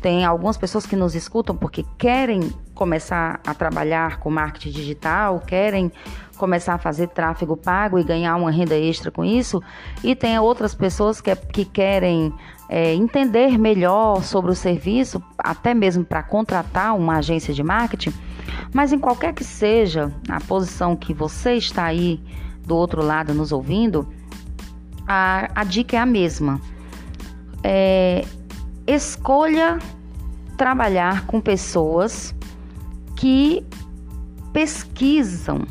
Tem 0.00 0.24
algumas 0.24 0.56
pessoas 0.56 0.84
que 0.84 0.96
nos 0.96 1.14
escutam 1.14 1.56
porque 1.56 1.84
querem 1.96 2.52
começar 2.74 3.40
a 3.46 3.54
trabalhar 3.54 4.18
com 4.18 4.30
marketing 4.30 4.70
digital, 4.70 5.38
querem 5.40 5.92
começar 6.36 6.74
a 6.74 6.78
fazer 6.78 7.06
tráfego 7.08 7.56
pago 7.56 7.98
e 8.00 8.02
ganhar 8.02 8.34
uma 8.34 8.50
renda 8.50 8.76
extra 8.76 9.12
com 9.12 9.24
isso. 9.24 9.62
E 10.02 10.16
tem 10.16 10.36
outras 10.40 10.74
pessoas 10.74 11.20
que, 11.20 11.34
que 11.36 11.64
querem 11.64 12.34
é, 12.68 12.94
entender 12.94 13.56
melhor 13.56 14.24
sobre 14.24 14.50
o 14.50 14.54
serviço, 14.54 15.22
até 15.38 15.72
mesmo 15.72 16.04
para 16.04 16.22
contratar 16.22 16.96
uma 16.96 17.18
agência 17.18 17.54
de 17.54 17.62
marketing. 17.62 18.12
Mas 18.72 18.92
em 18.92 18.98
qualquer 18.98 19.34
que 19.34 19.44
seja 19.44 20.12
a 20.28 20.40
posição 20.40 20.96
que 20.96 21.12
você 21.12 21.54
está 21.54 21.84
aí 21.84 22.20
do 22.66 22.76
outro 22.76 23.02
lado 23.02 23.34
nos 23.34 23.52
ouvindo, 23.52 24.08
a, 25.06 25.48
a 25.54 25.64
dica 25.64 25.96
é 25.96 26.00
a 26.00 26.06
mesma. 26.06 26.60
É, 27.62 28.24
escolha 28.86 29.78
trabalhar 30.56 31.26
com 31.26 31.40
pessoas 31.40 32.34
que 33.16 33.64
pesquisam, 34.52 35.66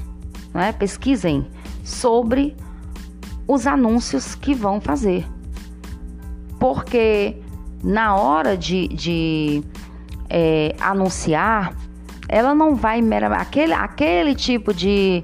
né? 0.53 0.72
pesquisem 0.72 1.48
sobre 1.84 2.55
os 3.48 3.67
anúncios 3.67 4.36
que 4.36 4.53
vão 4.53 4.79
fazer. 4.79 5.25
Porque 6.60 7.38
na 7.84 8.15
hora 8.15 8.55
de, 8.55 8.88
de 8.89 9.63
é, 10.29 10.75
anunciar, 10.79 11.75
ela 12.32 12.56
não 12.56 12.74
vai 12.74 13.02
meramente. 13.02 13.42
Aquele, 13.42 13.74
aquele 13.74 14.34
tipo 14.34 14.74
de 14.74 15.22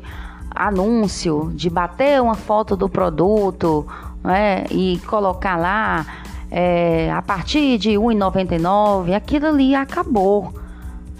anúncio, 0.51 1.51
de 1.55 1.69
bater 1.69 2.21
uma 2.21 2.35
foto 2.35 2.75
do 2.75 2.89
produto 2.89 3.87
né, 4.21 4.65
e 4.69 4.99
colocar 5.07 5.55
lá 5.55 6.05
é, 6.51 7.09
a 7.11 7.21
partir 7.21 7.77
de 7.77 7.91
R$ 7.91 7.97
1,99, 7.97 9.15
aquilo 9.15 9.47
ali 9.47 9.73
acabou. 9.73 10.53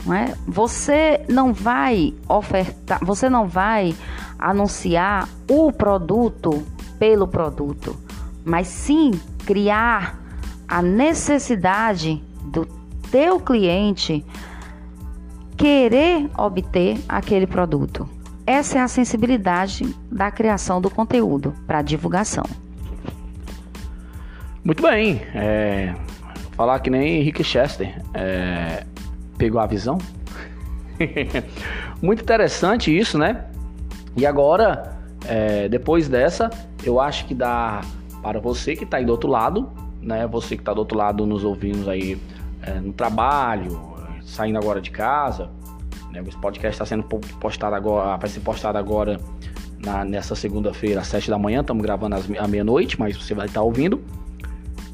Não 0.05 0.13
é? 0.13 0.33
Você 0.45 1.21
não 1.29 1.53
vai 1.53 2.13
ofertar, 2.27 2.99
você 3.01 3.29
não 3.29 3.47
vai 3.47 3.95
anunciar 4.37 5.27
o 5.49 5.71
produto 5.71 6.63
pelo 6.99 7.27
produto, 7.27 7.95
mas 8.43 8.67
sim 8.67 9.11
criar 9.45 10.19
a 10.67 10.81
necessidade 10.81 12.21
do 12.43 12.65
teu 13.09 13.39
cliente 13.39 14.25
querer 15.57 16.29
obter 16.37 16.99
aquele 17.09 17.47
produto. 17.47 18.07
Essa 18.45 18.77
é 18.77 18.81
a 18.81 18.87
sensibilidade 18.87 19.93
da 20.09 20.31
criação 20.31 20.79
do 20.79 20.89
conteúdo 20.89 21.53
para 21.65 21.81
divulgação. 21.81 22.45
Muito 24.63 24.81
bem. 24.83 25.21
É, 25.33 25.93
falar 26.51 26.79
que 26.79 26.89
nem 26.89 27.21
Rick 27.21 27.43
Chester 27.43 28.01
é, 28.13 28.85
pegou 29.37 29.59
a 29.59 29.65
visão. 29.65 29.97
Muito 32.01 32.21
interessante 32.21 32.95
isso, 32.95 33.17
né? 33.17 33.45
E 34.15 34.25
agora, 34.25 34.97
é, 35.25 35.67
depois 35.67 36.07
dessa, 36.07 36.49
eu 36.83 36.99
acho 36.99 37.25
que 37.25 37.33
dá 37.33 37.81
para 38.21 38.39
você 38.39 38.75
que 38.75 38.83
está 38.83 38.97
aí 38.97 39.05
do 39.05 39.11
outro 39.11 39.29
lado, 39.29 39.69
né? 40.01 40.27
Você 40.27 40.55
que 40.55 40.61
está 40.61 40.73
do 40.73 40.79
outro 40.79 40.97
lado 40.97 41.25
nos 41.25 41.43
ouvindo 41.43 41.89
aí 41.89 42.19
é, 42.61 42.73
no 42.79 42.93
trabalho, 42.93 43.96
saindo 44.27 44.57
agora 44.59 44.81
de 44.81 44.91
casa. 44.91 45.49
Né? 46.11 46.21
Esse 46.27 46.37
podcast 46.37 46.75
está 46.75 46.85
sendo 46.85 47.03
postado 47.03 47.75
agora, 47.75 48.17
vai 48.17 48.29
ser 48.29 48.41
postado 48.41 48.77
agora 48.77 49.19
na, 49.79 50.03
nessa 50.03 50.35
segunda-feira 50.35 51.01
às 51.01 51.07
sete 51.07 51.29
da 51.29 51.37
manhã. 51.39 51.61
Estamos 51.61 51.81
gravando 51.81 52.15
às, 52.15 52.29
à 52.37 52.47
meia-noite, 52.47 52.99
mas 52.99 53.15
você 53.15 53.33
vai 53.33 53.47
estar 53.47 53.61
tá 53.61 53.63
ouvindo. 53.63 54.03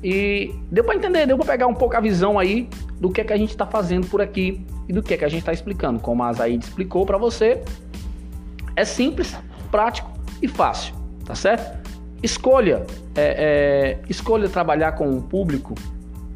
E 0.04 0.54
deu 0.72 0.84
para 0.84 0.96
entender, 0.96 1.26
deu 1.26 1.38
para 1.38 1.48
pegar 1.48 1.68
um 1.68 1.74
pouco 1.74 1.96
a 1.96 2.00
visão 2.00 2.38
aí 2.38 2.70
do 3.00 3.10
que 3.10 3.22
é 3.22 3.24
que 3.24 3.34
a 3.34 3.38
gente 3.38 3.50
está 3.50 3.66
fazendo 3.66 4.08
por 4.08 4.22
aqui 4.22 4.66
e 4.88 4.94
do 4.94 5.02
que 5.02 5.14
é 5.14 5.18
que 5.18 5.26
a 5.26 5.30
gente 5.30 5.40
está 5.40 5.54
explicando. 5.54 6.00
Como 6.00 6.22
a 6.24 6.32
Zaid 6.32 6.64
explicou 6.64 7.06
para 7.06 7.18
você, 7.18 7.64
é 8.76 8.86
simples, 8.86 9.36
prático 9.72 10.12
e 10.42 10.48
fácil, 10.48 10.94
tá 11.26 11.34
certo? 11.34 11.82
Escolha, 12.22 12.86
é, 13.16 13.98
é, 13.98 14.00
escolha 14.10 14.48
trabalhar 14.48 14.94
com 14.94 15.08
um 15.08 15.22
público 15.22 15.74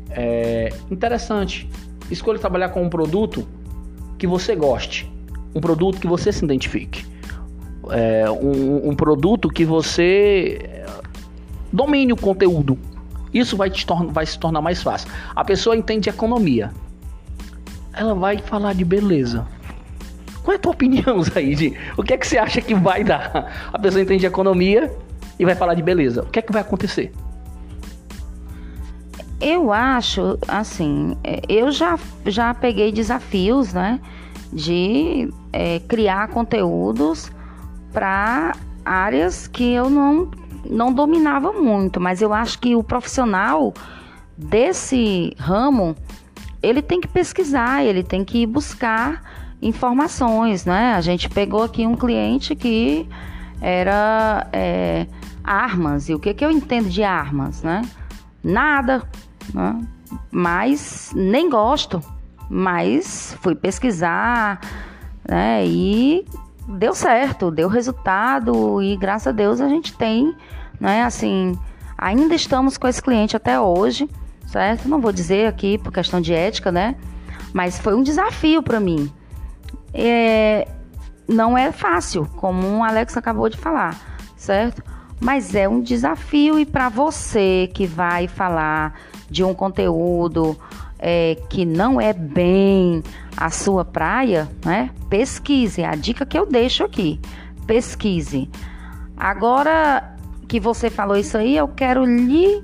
é, 0.10 0.70
interessante. 0.90 1.70
Escolha 2.10 2.40
trabalhar 2.40 2.70
com 2.70 2.84
um 2.84 2.90
produto 2.90 3.48
que 4.18 4.26
você 4.26 4.56
goste, 4.56 5.12
um 5.54 5.62
produto 5.62 6.00
que 6.00 6.08
você 6.08 6.32
se 6.32 6.44
identifique, 6.44 7.06
é, 7.90 8.30
um, 8.30 8.90
um 8.90 8.96
produto 8.96 9.50
que 9.50 9.66
você 9.66 10.84
domine 11.72 12.14
o 12.14 12.18
conteúdo, 12.18 12.78
isso 13.34 13.58
vai, 13.58 13.70
te 13.70 13.86
vai 14.10 14.26
se 14.26 14.40
tornar 14.40 14.62
mais 14.62 14.82
fácil. 14.82 15.10
A 15.36 15.44
pessoa 15.44 15.76
entende 15.76 16.10
economia. 16.10 16.72
Ela 17.94 18.14
vai 18.14 18.38
falar 18.38 18.74
de 18.74 18.86
beleza. 18.86 19.46
Qual 20.44 20.54
é 20.54 20.58
a 20.58 20.60
tua 20.60 20.72
opinião, 20.72 21.22
Zaid? 21.24 21.78
O 21.98 22.04
que 22.04 22.14
é 22.14 22.18
que 22.18 22.26
você 22.26 22.38
acha 22.38 22.62
que 22.62 22.74
vai 22.74 23.04
dar? 23.04 23.70
A 23.72 23.80
pessoa 23.80 24.02
entende 24.02 24.26
economia 24.26 24.92
e 25.38 25.46
vai 25.46 25.56
falar 25.56 25.74
de 25.74 25.84
beleza. 25.84 26.24
O 26.24 26.28
que 26.28 26.40
é 26.40 26.42
que 26.42 26.52
vai 26.52 26.62
acontecer? 26.62 27.12
Eu 29.40 29.72
acho, 29.72 30.38
assim, 30.48 31.16
é, 31.24 31.42
eu 31.48 31.72
já, 31.72 31.98
já 32.26 32.54
peguei 32.54 32.92
desafios, 32.92 33.74
né? 33.74 34.00
De 34.52 35.32
é, 35.54 35.80
criar 35.82 36.30
conteúdos 36.30 37.32
para 37.94 38.56
áreas 38.84 39.48
que 39.48 39.74
eu 39.74 39.90
não 39.90 40.32
não 40.70 40.92
dominava 40.92 41.54
muito, 41.54 42.00
mas 42.00 42.22
eu 42.22 42.34
acho 42.34 42.60
que 42.60 42.76
o 42.76 42.84
profissional 42.84 43.74
desse 44.38 45.34
ramo 45.40 45.96
ele 46.62 46.82
tem 46.82 47.00
que 47.00 47.08
pesquisar, 47.08 47.86
ele 47.86 48.04
tem 48.04 48.26
que 48.26 48.46
buscar 48.46 49.22
informações, 49.62 50.66
né? 50.66 50.94
A 50.94 51.02
gente 51.02 51.30
pegou 51.30 51.64
aqui 51.64 51.86
um 51.86 51.96
cliente 51.96 52.56
que 52.56 53.08
era 53.62 54.48
é, 54.52 55.08
armas 55.44 56.10
e 56.10 56.14
o 56.14 56.20
que 56.20 56.34
que 56.34 56.44
eu 56.44 56.52
entendo 56.52 56.90
de 56.90 57.04
armas, 57.04 57.64
né? 57.64 57.82
Nada, 58.44 59.04
né? 59.54 59.82
Mas 60.32 61.12
nem 61.16 61.50
gosto, 61.50 62.02
mas 62.50 63.38
fui 63.42 63.56
pesquisar, 63.56 64.60
né? 65.28 65.66
E 65.66 66.26
deu 66.68 66.94
certo, 66.94 67.52
deu 67.52 67.68
resultado 67.68 68.82
e 68.82 68.96
graças 68.98 69.28
a 69.28 69.32
Deus 69.32 69.62
a 69.62 69.68
gente 69.68 69.96
tem 69.96 70.36
né? 70.80 71.04
Assim, 71.04 71.58
ainda 71.98 72.36
estamos 72.36 72.78
com 72.78 72.88
esse 72.88 73.02
cliente 73.02 73.36
até 73.36 73.60
hoje, 73.60 74.10
certo? 74.46 74.88
Não 74.88 75.02
vou 75.02 75.12
dizer 75.12 75.48
aqui 75.48 75.78
por 75.78 75.92
questão 75.92 76.22
de 76.22 76.34
ética, 76.34 76.72
né? 76.72 76.96
Mas 77.54 77.80
foi 77.80 77.96
um 77.96 78.04
desafio 78.04 78.62
para 78.62 78.80
mim. 78.80 79.12
É, 79.94 80.68
não 81.28 81.58
é 81.58 81.72
fácil, 81.72 82.28
como 82.38 82.68
o 82.78 82.84
Alex 82.84 83.18
acabou 83.18 83.50
de 83.50 83.58
falar, 83.58 83.96
certo? 84.36 84.84
Mas 85.20 85.56
é 85.56 85.68
um 85.68 85.82
desafio 85.82 86.60
e 86.60 86.66
para 86.66 86.90
você 86.90 87.70
que 87.74 87.88
vai 87.88 88.28
falar 88.28 88.94
de 89.30 89.44
um 89.44 89.54
conteúdo 89.54 90.58
é, 91.00 91.38
que 91.50 91.66
não 91.66 92.00
é 92.00 92.14
bem 92.14 93.04
a 93.36 93.50
sua 93.50 93.86
praia, 93.86 94.50
né? 94.66 94.90
Pesquise. 95.10 95.84
A 95.84 95.96
dica 95.96 96.26
que 96.26 96.38
eu 96.38 96.46
deixo 96.46 96.84
aqui, 96.84 97.20
pesquise. 97.66 98.50
Agora 99.16 100.16
que 100.48 100.60
você 100.60 100.90
falou 100.90 101.18
isso 101.18 101.38
aí, 101.38 101.58
eu 101.58 101.68
quero 101.68 102.06
lhe 102.06 102.64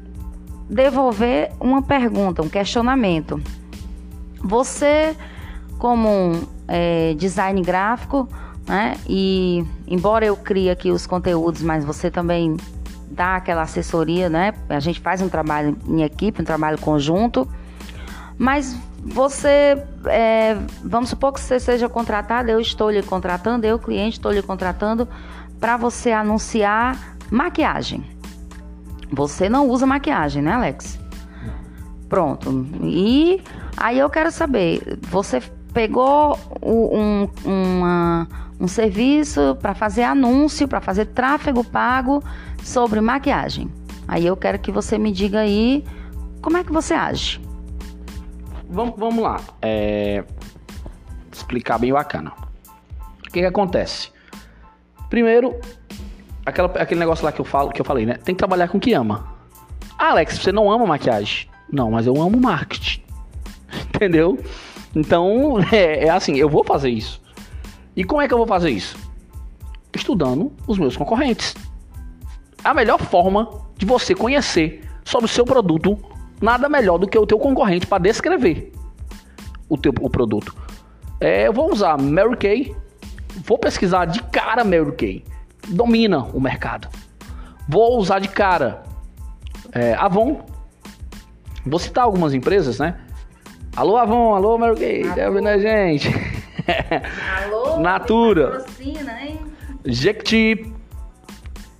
devolver 0.69 1.51
uma 1.59 1.81
pergunta, 1.81 2.41
um 2.41 2.49
questionamento. 2.49 3.41
Você, 4.41 5.15
como 5.77 6.09
um 6.09 6.41
é, 6.67 7.13
design 7.15 7.61
gráfico, 7.61 8.27
né? 8.67 8.97
E 9.07 9.65
embora 9.87 10.25
eu 10.25 10.37
crie 10.37 10.69
aqui 10.69 10.89
os 10.89 11.05
conteúdos, 11.05 11.61
mas 11.61 11.83
você 11.83 12.09
também 12.09 12.57
dá 13.13 13.35
aquela 13.35 13.61
assessoria, 13.61 14.29
né? 14.29 14.53
A 14.69 14.79
gente 14.79 14.99
faz 14.99 15.21
um 15.21 15.29
trabalho 15.29 15.77
em 15.87 16.01
equipe, 16.03 16.41
um 16.41 16.45
trabalho 16.45 16.77
conjunto. 16.79 17.47
Mas 18.37 18.75
você, 19.03 19.83
é, 20.05 20.57
vamos 20.83 21.09
supor 21.09 21.33
que 21.33 21.39
você 21.39 21.59
seja 21.59 21.87
contratado, 21.87 22.49
eu 22.49 22.59
estou 22.59 22.89
lhe 22.89 23.03
contratando, 23.03 23.65
eu, 23.65 23.77
cliente, 23.77 24.17
estou 24.17 24.31
lhe 24.31 24.41
contratando 24.41 25.07
para 25.59 25.77
você 25.77 26.11
anunciar 26.11 27.13
Maquiagem. 27.33 28.03
Você 29.11 29.49
não 29.49 29.67
usa 29.67 29.87
maquiagem, 29.87 30.43
né, 30.43 30.51
Alex? 30.51 30.99
Pronto. 32.07 32.67
E 32.83 33.41
aí 33.75 33.97
eu 33.97 34.07
quero 34.07 34.31
saber, 34.31 34.99
você 35.09 35.41
pegou 35.73 36.37
um, 36.61 37.27
uma, 37.43 38.27
um 38.59 38.67
serviço 38.67 39.57
para 39.59 39.73
fazer 39.73 40.03
anúncio, 40.03 40.67
para 40.67 40.79
fazer 40.79 41.05
tráfego 41.05 41.63
pago 41.63 42.23
sobre 42.63 43.01
maquiagem. 43.01 43.69
Aí 44.07 44.25
eu 44.25 44.35
quero 44.35 44.59
que 44.59 44.71
você 44.71 44.97
me 44.97 45.11
diga 45.11 45.39
aí 45.39 45.83
como 46.41 46.57
é 46.57 46.63
que 46.63 46.71
você 46.71 46.93
age. 46.93 47.41
Vamos, 48.69 48.95
vamos 48.97 49.23
lá. 49.23 49.39
É... 49.61 50.23
Explicar 51.31 51.77
bem 51.77 51.93
bacana. 51.93 52.31
O 53.19 53.31
que, 53.31 53.39
que 53.39 53.45
acontece? 53.45 54.11
Primeiro, 55.09 55.59
aquela, 56.45 56.67
aquele 56.67 56.99
negócio 56.99 57.25
lá 57.25 57.31
que 57.31 57.39
eu 57.39 57.45
falo, 57.45 57.71
que 57.71 57.81
eu 57.81 57.85
falei, 57.85 58.05
né? 58.05 58.15
Tem 58.15 58.35
que 58.35 58.39
trabalhar 58.39 58.67
com 58.67 58.77
o 58.77 58.81
que 58.81 58.93
ama. 58.93 59.27
Ah, 59.97 60.09
Alex, 60.09 60.39
você 60.39 60.51
não 60.51 60.71
ama 60.71 60.85
maquiagem? 60.85 61.47
Não, 61.71 61.91
mas 61.91 62.07
eu 62.07 62.21
amo 62.21 62.39
marketing. 62.39 63.01
Entendeu? 63.93 64.37
Então, 64.95 65.57
é, 65.71 66.05
é 66.05 66.09
assim, 66.09 66.35
eu 66.35 66.49
vou 66.49 66.63
fazer 66.63 66.89
isso. 66.89 67.21
E 67.95 68.03
como 68.03 68.21
é 68.21 68.27
que 68.27 68.33
eu 68.33 68.37
vou 68.37 68.47
fazer 68.47 68.69
isso? 68.69 68.97
Estudando 69.95 70.51
os 70.67 70.77
meus 70.77 70.97
concorrentes. 70.97 71.55
A 72.63 72.73
melhor 72.73 72.99
forma 72.99 73.49
de 73.77 73.85
você 73.85 74.15
conhecer 74.15 74.81
sobre 75.03 75.25
o 75.25 75.29
seu 75.29 75.45
produto, 75.45 75.97
nada 76.41 76.69
melhor 76.69 76.97
do 76.97 77.07
que 77.07 77.17
o 77.17 77.25
teu 77.25 77.37
concorrente 77.37 77.85
para 77.85 78.01
descrever 78.01 78.71
o 79.67 79.77
teu 79.77 79.93
o 80.01 80.09
produto. 80.09 80.55
É, 81.19 81.47
eu 81.47 81.53
vou 81.53 81.71
usar 81.71 81.97
Mary 81.97 82.37
Kay, 82.37 82.75
vou 83.45 83.57
pesquisar 83.57 84.05
de 84.05 84.21
cara 84.23 84.63
Mary 84.63 84.91
Kay 84.93 85.23
domina 85.67 86.19
o 86.33 86.39
mercado. 86.39 86.87
Vou 87.67 87.97
usar 87.97 88.19
de 88.19 88.27
cara 88.27 88.83
é, 89.71 89.93
Avon. 89.93 90.45
Vou 91.65 91.79
citar 91.79 92.03
algumas 92.03 92.33
empresas, 92.33 92.79
né? 92.79 92.97
Alô 93.75 93.97
Avon, 93.97 94.35
alô 94.35 94.57
Mary 94.57 94.75
Kay, 94.75 95.03
tá 95.15 95.27
ouvindo 95.27 95.47
a 95.47 95.57
gente? 95.57 96.09
Alô, 97.45 97.79
Natura, 97.81 98.65
Jequiti 99.85 100.72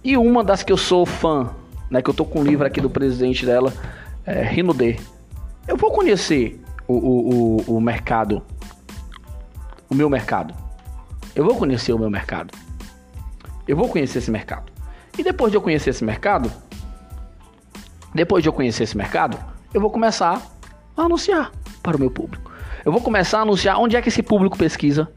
e 0.04 0.18
uma 0.18 0.44
das 0.44 0.63
que 0.63 0.72
eu 0.72 0.78
sou 0.78 1.06
fã, 1.06 1.50
né? 1.89 2.02
Que 2.02 2.10
eu 2.10 2.13
tô 2.13 2.26
com 2.26 2.42
o 2.42 2.44
livro 2.44 2.66
aqui 2.66 2.82
do 2.82 2.89
presidente 2.89 3.46
dela, 3.46 3.74
é, 4.26 4.44
Rino 4.44 4.74
D. 4.74 5.00
Eu 5.68 5.78
vou 5.78 5.92
conhecer 5.92 6.62
o, 6.88 6.94
o, 6.94 7.62
o, 7.70 7.78
o 7.78 7.82
mercado, 7.82 8.42
o 9.89 9.96
meu 9.96 10.10
mercado. 10.10 10.54
Eu 11.36 11.46
vou 11.46 11.56
conhecer 11.56 11.94
o 11.94 12.00
meu 12.00 12.10
mercado. 12.10 12.54
Eu 13.68 13.78
vou 13.78 13.88
conhecer 13.88 14.20
esse 14.20 14.30
mercado. 14.30 14.72
E 15.18 15.24
depois 15.24 15.52
de 15.52 15.58
eu 15.58 15.62
conhecer 15.62 15.92
esse 15.92 16.04
mercado, 16.04 16.52
depois 18.13 18.44
de 18.44 18.50
eu 18.50 18.54
conhecer 18.54 18.84
esse 18.84 18.98
mercado, 18.98 19.38
eu 19.74 19.80
vou 19.80 19.89
começar 19.89 20.42
a 20.96 21.02
anunciar 21.02 21.52
para 21.82 21.98
o 21.98 22.00
meu 22.00 22.12
público. 22.12 22.52
Eu 22.86 22.92
vou 22.92 23.02
começar 23.02 23.39
a 23.39 23.42
anunciar 23.42 23.80
onde 23.80 23.96
é 23.96 24.02
que 24.02 24.10
esse 24.10 24.22
público 24.22 24.58
pesquisa, 24.58 25.12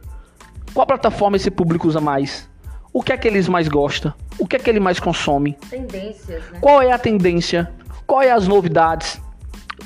qual 0.72 0.86
plataforma 0.86 1.36
esse 1.36 1.50
público 1.50 1.88
usa 1.88 2.00
mais, 2.00 2.48
o 2.96 3.02
que 3.02 3.12
é 3.12 3.16
que 3.18 3.28
eles 3.28 3.46
mais 3.46 3.68
gostam, 3.68 4.14
o 4.38 4.46
que 4.46 4.56
é 4.56 4.58
que 4.58 4.70
ele 4.70 4.80
mais 4.80 4.98
consome, 4.98 5.52
tendências, 5.68 6.42
né? 6.50 6.58
qual 6.62 6.80
é 6.80 6.90
a 6.92 6.98
tendência, 6.98 7.70
qual 8.06 8.22
é 8.22 8.30
as 8.30 8.48
novidades, 8.48 9.20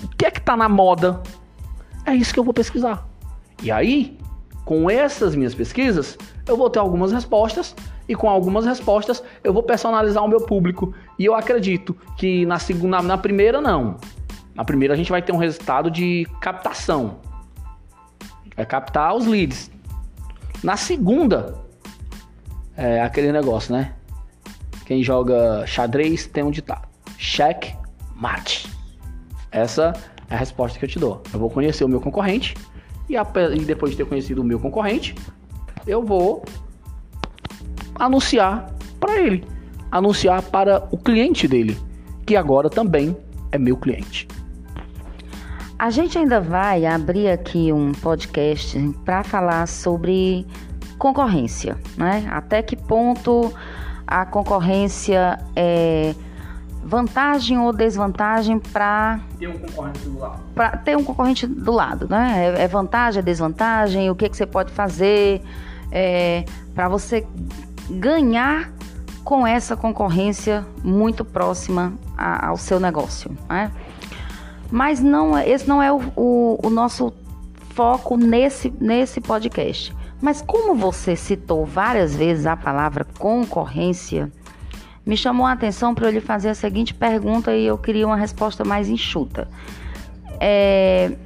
o 0.00 0.06
que 0.16 0.26
é 0.26 0.30
que 0.30 0.40
tá 0.40 0.56
na 0.56 0.68
moda? 0.68 1.20
É 2.06 2.14
isso 2.14 2.32
que 2.32 2.38
eu 2.38 2.44
vou 2.44 2.54
pesquisar. 2.54 3.04
E 3.64 3.68
aí, 3.72 4.16
com 4.64 4.88
essas 4.88 5.34
minhas 5.34 5.52
pesquisas, 5.52 6.16
eu 6.46 6.56
vou 6.56 6.70
ter 6.70 6.78
algumas 6.78 7.10
respostas 7.10 7.74
e 8.08 8.14
com 8.14 8.30
algumas 8.30 8.64
respostas 8.64 9.24
eu 9.42 9.52
vou 9.52 9.64
personalizar 9.64 10.24
o 10.24 10.28
meu 10.28 10.42
público. 10.42 10.94
E 11.18 11.24
eu 11.24 11.34
acredito 11.34 11.96
que 12.16 12.46
na 12.46 12.60
segunda, 12.60 13.02
na 13.02 13.18
primeira 13.18 13.60
não. 13.60 13.96
Na 14.54 14.64
primeira 14.64 14.94
a 14.94 14.96
gente 14.96 15.10
vai 15.10 15.20
ter 15.20 15.32
um 15.32 15.36
resultado 15.36 15.90
de 15.90 16.28
captação. 16.40 17.16
Vai 18.54 18.66
captar 18.66 19.16
os 19.16 19.26
leads. 19.26 19.68
Na 20.62 20.76
segunda 20.76 21.69
é 22.80 23.02
aquele 23.02 23.30
negócio, 23.30 23.74
né? 23.74 23.92
Quem 24.86 25.02
joga 25.02 25.66
xadrez 25.66 26.26
tem 26.26 26.42
um 26.42 26.50
ditado: 26.50 26.88
cheque 27.18 27.74
mate. 28.16 28.66
Essa 29.52 29.92
é 30.30 30.34
a 30.34 30.38
resposta 30.38 30.78
que 30.78 30.86
eu 30.86 30.88
te 30.88 30.98
dou. 30.98 31.22
Eu 31.32 31.38
vou 31.38 31.50
conhecer 31.50 31.84
o 31.84 31.88
meu 31.88 32.00
concorrente 32.00 32.54
e, 33.08 33.14
e 33.16 33.64
depois 33.66 33.90
de 33.90 33.98
ter 33.98 34.06
conhecido 34.06 34.40
o 34.40 34.44
meu 34.44 34.58
concorrente, 34.58 35.14
eu 35.86 36.02
vou 36.02 36.42
anunciar 37.96 38.72
para 38.98 39.20
ele, 39.20 39.44
anunciar 39.90 40.40
para 40.42 40.88
o 40.90 40.96
cliente 40.96 41.46
dele, 41.46 41.76
que 42.24 42.34
agora 42.34 42.70
também 42.70 43.14
é 43.52 43.58
meu 43.58 43.76
cliente. 43.76 44.26
A 45.78 45.90
gente 45.90 46.16
ainda 46.16 46.40
vai 46.40 46.86
abrir 46.86 47.28
aqui 47.28 47.72
um 47.72 47.92
podcast 47.92 48.78
para 49.04 49.22
falar 49.22 49.66
sobre 49.66 50.46
concorrência, 51.00 51.78
né? 51.96 52.28
Até 52.30 52.62
que 52.62 52.76
ponto 52.76 53.52
a 54.06 54.26
concorrência 54.26 55.38
é 55.56 56.14
vantagem 56.84 57.58
ou 57.58 57.72
desvantagem 57.72 58.58
para 58.58 59.20
ter 59.38 59.48
um 59.48 59.58
concorrente 59.58 59.98
do 60.04 60.18
lado. 60.18 60.42
Para 60.54 60.76
ter 60.76 60.96
um 60.96 61.04
concorrente 61.04 61.46
do 61.46 61.72
lado, 61.72 62.06
né? 62.08 62.54
É, 62.58 62.64
é 62.64 62.68
vantagem, 62.68 63.20
é 63.20 63.22
desvantagem, 63.22 64.10
o 64.10 64.14
que, 64.14 64.28
que 64.28 64.36
você 64.36 64.46
pode 64.46 64.72
fazer 64.72 65.42
é, 65.90 66.44
para 66.74 66.86
você 66.86 67.26
ganhar 67.88 68.70
com 69.24 69.46
essa 69.46 69.74
concorrência 69.76 70.66
muito 70.84 71.24
próxima 71.24 71.94
a, 72.16 72.48
ao 72.48 72.58
seu 72.58 72.78
negócio, 72.78 73.30
né? 73.48 73.72
Mas 74.70 75.00
não, 75.00 75.36
esse 75.38 75.66
não 75.66 75.82
é 75.82 75.90
o, 75.90 76.00
o, 76.14 76.58
o 76.62 76.70
nosso 76.70 77.12
foco 77.74 78.18
nesse, 78.18 78.72
nesse 78.78 79.20
podcast. 79.20 79.98
Mas 80.20 80.42
como 80.42 80.74
você 80.74 81.16
citou 81.16 81.64
várias 81.64 82.14
vezes 82.14 82.46
a 82.46 82.56
palavra 82.56 83.06
concorrência, 83.18 84.30
me 85.04 85.16
chamou 85.16 85.46
a 85.46 85.52
atenção 85.52 85.94
para 85.94 86.09
eu 86.09 86.12
lhe 86.12 86.20
fazer 86.20 86.50
a 86.50 86.54
seguinte 86.54 86.92
pergunta 86.92 87.56
e 87.56 87.64
eu 87.64 87.78
queria 87.78 88.06
uma 88.06 88.16
resposta 88.16 88.64
mais 88.64 88.88
enxuta. 88.88 89.48
É, 90.38 91.16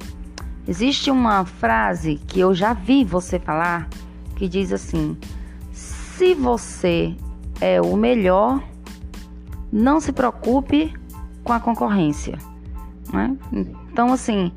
existe 0.67 1.11
uma 1.11 1.45
frase 1.45 2.15
que 2.27 2.39
eu 2.39 2.53
já 2.53 2.73
vi 2.73 3.03
você 3.03 3.37
falar 3.37 3.89
que 4.35 4.47
diz 4.47 4.71
assim: 4.71 5.17
se 5.71 6.33
você 6.33 7.15
é 7.59 7.81
o 7.81 7.97
melhor, 7.97 8.63
não 9.71 9.99
se 9.99 10.13
preocupe 10.13 10.93
com 11.43 11.51
a 11.51 11.59
concorrência. 11.59 12.37
Né? 13.11 13.35
Então, 13.91 14.11
assim, 14.13 14.51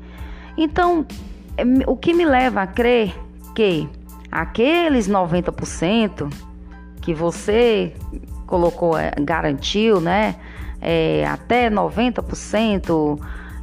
então 0.57 1.05
é, 1.57 1.63
o 1.87 1.95
que 1.95 2.13
me 2.13 2.25
leva 2.25 2.61
a 2.61 2.67
crer 2.67 3.13
que 3.53 3.87
aqueles 4.31 5.07
90% 5.07 6.31
que 7.01 7.13
você 7.13 7.93
colocou, 8.45 8.97
é, 8.97 9.11
garantiu, 9.19 10.01
né? 10.01 10.35
É, 10.81 11.25
até 11.27 11.69
90% 11.69 13.19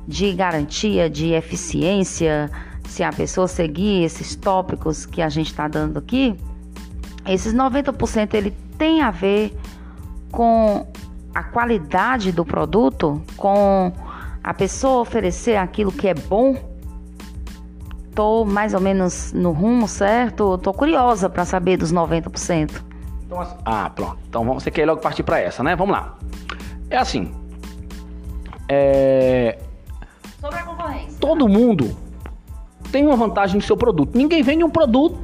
de 0.07 0.33
garantia 0.33 1.11
de 1.11 1.33
eficiência, 1.33 2.51
se 2.85 3.03
a 3.03 3.13
pessoa 3.13 3.49
seguir 3.49 4.05
esses 4.05 4.37
tópicos 4.37 5.05
que 5.05 5.21
a 5.21 5.29
gente 5.29 5.49
está 5.49 5.67
dando 5.67 5.99
aqui, 5.99 6.37
esses 7.27 7.53
90% 7.53 8.35
ele 8.35 8.55
tem 8.79 9.03
a 9.03 9.11
ver 9.11 9.57
com 10.31 10.87
a 11.35 11.43
qualidade 11.43 12.33
do 12.33 12.45
produto, 12.45 13.23
com 13.37 13.93
a 14.43 14.55
pessoa 14.55 15.01
oferecer 15.01 15.57
aquilo 15.57 15.91
que 15.91 16.09
é 16.09 16.15
bom. 16.15 16.76
Tô 18.17 18.47
mais 18.47 18.73
ou 18.73 18.81
menos 18.81 19.31
no 19.35 19.53
rumo 19.53 19.87
certo, 19.87 20.57
tô 20.57 20.73
curiosa 20.73 21.29
para 21.29 21.45
saber 21.45 21.77
dos 21.77 21.93
90%. 21.93 22.83
Então, 23.27 23.39
assim, 23.39 23.57
ah, 23.63 23.91
pronto. 23.91 24.17
Então 24.27 24.43
você 24.43 24.71
quer 24.71 24.87
logo 24.87 25.03
partir 25.03 25.23
para 25.23 25.39
essa, 25.39 25.63
né? 25.63 25.77
Vamos 25.77 25.95
lá. 25.95 26.17
É 26.89 26.97
assim. 26.97 27.35
É... 28.71 29.59
Sobre 30.41 30.57
a 30.57 30.63
concorrência. 30.63 31.19
Todo 31.21 31.47
mundo 31.47 31.95
tem 32.91 33.05
uma 33.05 33.17
vantagem 33.17 33.57
no 33.57 33.63
seu 33.63 33.77
produto. 33.77 34.17
Ninguém 34.17 34.43
vende 34.43 34.65
um 34.65 34.71
produto 34.71 35.19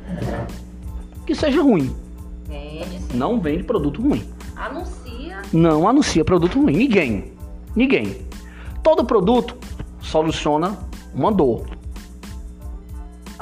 que 1.25 1.35
seja 1.35 1.63
ruim. 1.63 1.97
Vende 2.45 2.99
sim. 2.99 3.17
Não 3.17 3.41
vende 3.41 3.65
produto 3.65 4.03
ruim. 4.03 4.31
Anuncia. 4.55 5.41
Não 5.51 5.89
anuncia 5.89 6.23
produto 6.27 6.61
ruim. 6.61 6.77
Ninguém. 6.77 7.33
Ninguém. 7.75 8.27
Todo 8.83 9.03
produto 9.03 9.57
soluciona 9.99 10.77
uma 11.15 11.33
dor. 11.33 11.81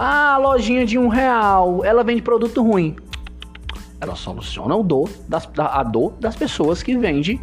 Ah, 0.02 0.38
lojinha 0.38 0.86
de 0.86 0.98
um 0.98 1.08
real, 1.08 1.84
ela 1.84 2.02
vende 2.02 2.22
produto 2.22 2.62
ruim 2.62 2.96
ela 4.00 4.16
soluciona 4.16 4.74
o 4.74 4.82
dor 4.82 5.10
das, 5.28 5.48
a 5.56 5.82
dor 5.82 6.14
das 6.18 6.34
pessoas 6.34 6.82
que 6.82 6.96
vendem 6.96 7.38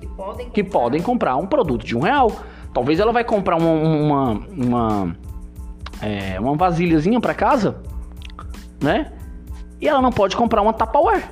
que 0.00 0.06
podem, 0.06 0.50
que 0.50 0.64
podem 0.64 1.02
comprar 1.02 1.36
um 1.36 1.46
produto 1.46 1.84
de 1.84 1.96
um 1.96 2.00
real. 2.00 2.30
Talvez 2.72 3.00
ela 3.00 3.12
vai 3.12 3.24
comprar 3.24 3.56
uma 3.56 3.72
uma, 3.72 4.30
uma, 4.56 5.16
é, 6.00 6.38
uma 6.38 6.54
vasilhazinha 6.56 7.20
para 7.20 7.34
casa, 7.34 7.82
né? 8.80 9.12
E 9.80 9.88
ela 9.88 10.00
não 10.00 10.10
pode 10.10 10.36
comprar 10.36 10.62
uma 10.62 10.72
Tupperware 10.72 11.28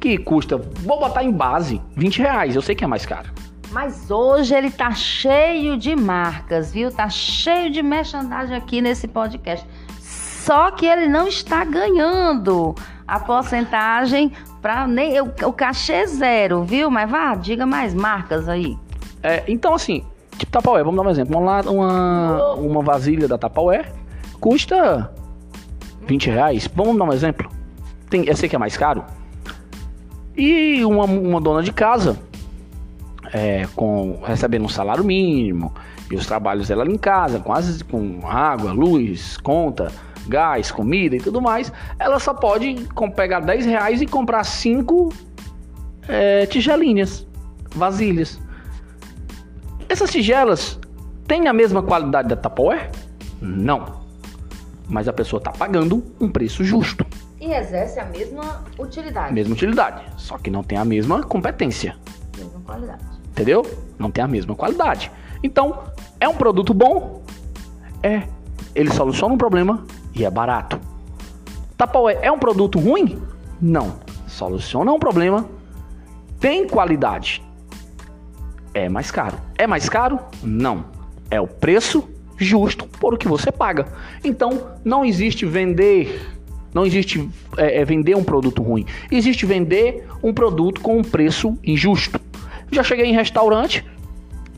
que 0.00 0.18
custa, 0.18 0.58
vou 0.58 1.00
botar 1.00 1.24
em 1.24 1.32
base, 1.32 1.80
20 1.96 2.18
reais. 2.18 2.54
Eu 2.56 2.60
sei 2.60 2.74
que 2.74 2.84
é 2.84 2.86
mais 2.86 3.06
caro. 3.06 3.32
Mas 3.74 4.08
hoje 4.08 4.54
ele 4.54 4.70
tá 4.70 4.92
cheio 4.92 5.76
de 5.76 5.96
marcas, 5.96 6.72
viu? 6.72 6.92
Tá 6.92 7.08
cheio 7.08 7.72
de 7.72 7.82
merchandising 7.82 8.54
aqui 8.54 8.80
nesse 8.80 9.08
podcast. 9.08 9.66
Só 10.00 10.70
que 10.70 10.86
ele 10.86 11.08
não 11.08 11.26
está 11.26 11.64
ganhando 11.64 12.72
a 13.04 13.18
porcentagem 13.18 14.30
para 14.62 14.86
nem 14.86 15.20
o, 15.20 15.24
o 15.42 15.52
cachê 15.52 15.92
é 15.92 16.06
zero, 16.06 16.62
viu? 16.62 16.88
Mas 16.88 17.10
vá, 17.10 17.34
diga 17.34 17.66
mais 17.66 17.92
marcas 17.92 18.48
aí. 18.48 18.78
É, 19.20 19.42
então 19.48 19.74
assim, 19.74 20.04
tipo 20.38 20.52
Tapaué, 20.52 20.84
vamos 20.84 21.02
dar 21.02 21.08
um 21.08 21.10
exemplo. 21.10 21.34
Vamos 21.34 21.48
lá, 21.48 21.68
uma, 21.68 22.54
uma 22.54 22.80
vasilha 22.80 23.26
da 23.26 23.36
Tapaué 23.36 23.90
custa 24.38 25.12
20 26.06 26.30
reais. 26.30 26.70
Vamos 26.76 26.96
dar 26.96 27.06
um 27.06 27.12
exemplo. 27.12 27.50
Tem, 28.08 28.24
eu 28.24 28.36
sei 28.36 28.48
que 28.48 28.54
é 28.54 28.58
mais 28.58 28.76
caro. 28.76 29.04
E 30.36 30.84
uma, 30.84 31.06
uma 31.06 31.40
dona 31.40 31.60
de 31.60 31.72
casa, 31.72 32.16
é, 33.34 33.66
com 33.74 34.20
recebendo 34.22 34.64
um 34.64 34.68
salário 34.68 35.02
mínimo, 35.02 35.74
e 36.08 36.14
os 36.14 36.24
trabalhos 36.24 36.68
dela 36.68 36.88
em 36.88 36.96
casa, 36.96 37.40
com, 37.40 37.52
as, 37.52 37.82
com 37.82 38.20
água, 38.24 38.72
luz, 38.72 39.36
conta, 39.38 39.90
gás, 40.28 40.70
comida 40.70 41.16
e 41.16 41.20
tudo 41.20 41.42
mais, 41.42 41.72
ela 41.98 42.20
só 42.20 42.32
pode 42.32 42.86
pegar 43.16 43.40
10 43.40 43.66
reais 43.66 44.00
e 44.00 44.06
comprar 44.06 44.44
5 44.44 45.12
é, 46.08 46.46
tigelinhas, 46.46 47.26
vasilhas. 47.74 48.40
Essas 49.88 50.10
tigelas 50.10 50.78
têm 51.26 51.48
a 51.48 51.52
mesma 51.52 51.82
qualidade 51.82 52.28
da 52.28 52.36
Tupperware? 52.36 52.88
Não. 53.40 54.04
Mas 54.88 55.08
a 55.08 55.12
pessoa 55.12 55.38
está 55.38 55.50
pagando 55.50 56.04
um 56.20 56.28
preço 56.30 56.62
justo. 56.62 57.04
E 57.40 57.52
exerce 57.52 57.98
a 57.98 58.04
mesma 58.04 58.62
utilidade. 58.78 59.34
Mesma 59.34 59.54
utilidade, 59.54 60.04
só 60.16 60.38
que 60.38 60.50
não 60.50 60.62
tem 60.62 60.78
a 60.78 60.84
mesma 60.84 61.22
competência. 61.24 61.96
Mesma 62.36 62.60
qualidade. 62.60 63.13
Entendeu? 63.34 63.66
Não 63.98 64.12
tem 64.12 64.22
a 64.22 64.28
mesma 64.28 64.54
qualidade. 64.54 65.10
Então, 65.42 65.82
é 66.20 66.28
um 66.28 66.34
produto 66.34 66.72
bom? 66.72 67.24
É. 68.00 68.22
Ele 68.76 68.92
soluciona 68.92 69.34
um 69.34 69.38
problema 69.38 69.84
e 70.14 70.24
é 70.24 70.30
barato. 70.30 70.80
Tupperware 71.76 72.18
é 72.22 72.30
um 72.30 72.38
produto 72.38 72.78
ruim? 72.78 73.20
Não. 73.60 73.98
Soluciona 74.28 74.92
um 74.92 75.00
problema, 75.00 75.48
tem 76.38 76.66
qualidade. 76.68 77.42
É 78.72 78.88
mais 78.88 79.10
caro. 79.10 79.36
É 79.58 79.66
mais 79.66 79.88
caro? 79.88 80.20
Não. 80.42 80.84
É 81.28 81.40
o 81.40 81.46
preço 81.48 82.08
justo 82.36 82.86
por 82.86 83.14
o 83.14 83.18
que 83.18 83.26
você 83.26 83.50
paga. 83.50 83.88
Então, 84.22 84.70
não 84.84 85.04
existe 85.04 85.44
vender, 85.44 86.38
não 86.72 86.86
existe 86.86 87.28
é, 87.56 87.80
é 87.80 87.84
vender 87.84 88.16
um 88.16 88.24
produto 88.24 88.62
ruim. 88.62 88.86
Existe 89.10 89.44
vender 89.44 90.06
um 90.22 90.32
produto 90.32 90.80
com 90.80 90.98
um 90.98 91.02
preço 91.02 91.58
injusto. 91.64 92.23
Já 92.74 92.82
cheguei 92.82 93.06
em 93.06 93.12
restaurante 93.12 93.86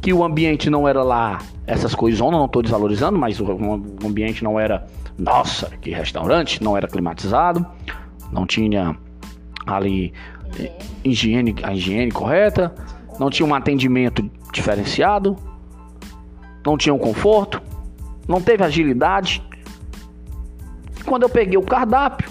que 0.00 0.11
o 0.11 0.24
ambiente 0.24 0.70
não 0.70 0.88
era 0.88 1.02
lá 1.02 1.37
essas 1.66 1.94
coisas, 1.94 2.18
não 2.18 2.46
estou 2.46 2.62
desvalorizando, 2.62 3.18
mas 3.18 3.38
o 3.38 3.46
ambiente 4.02 4.42
não 4.42 4.59
era 4.59 4.87
nossa, 5.18 5.68
que 5.83 5.90
restaurante, 5.90 6.64
não 6.64 6.74
era 6.74 6.88
climatizado, 6.88 7.66
não 8.33 8.46
tinha 8.46 8.96
ali 9.66 10.14
higiene, 11.05 11.55
a 11.62 11.74
higiene 11.74 12.11
correta, 12.11 12.74
não 13.20 13.29
tinha 13.29 13.46
um 13.46 13.55
atendimento 13.55 14.31
diferenciado, 14.50 15.37
não 16.64 16.79
tinham 16.79 16.98
conforto, 16.98 17.61
não 18.26 18.40
teve 18.40 18.64
agilidade. 18.64 19.42
Quando 21.05 21.24
eu 21.24 21.29
peguei 21.29 21.59
o 21.59 21.62
cardápio, 21.62 22.31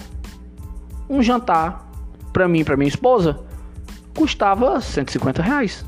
um 1.08 1.22
jantar 1.22 1.88
para 2.32 2.48
mim 2.48 2.64
para 2.64 2.76
minha 2.76 2.88
esposa 2.88 3.45
custava 4.16 4.80
150 4.80 5.42
reais. 5.42 5.84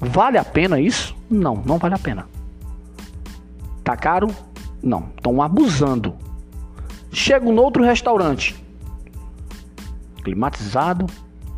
Vale 0.00 0.36
a 0.36 0.44
pena 0.44 0.80
isso? 0.80 1.16
Não, 1.30 1.62
não 1.64 1.78
vale 1.78 1.94
a 1.94 1.98
pena. 1.98 2.26
Tá 3.82 3.96
caro? 3.96 4.28
Não, 4.82 5.08
estão 5.16 5.40
abusando. 5.40 6.14
Chego 7.10 7.52
no 7.52 7.62
outro 7.62 7.84
restaurante, 7.84 8.56
climatizado, 10.22 11.06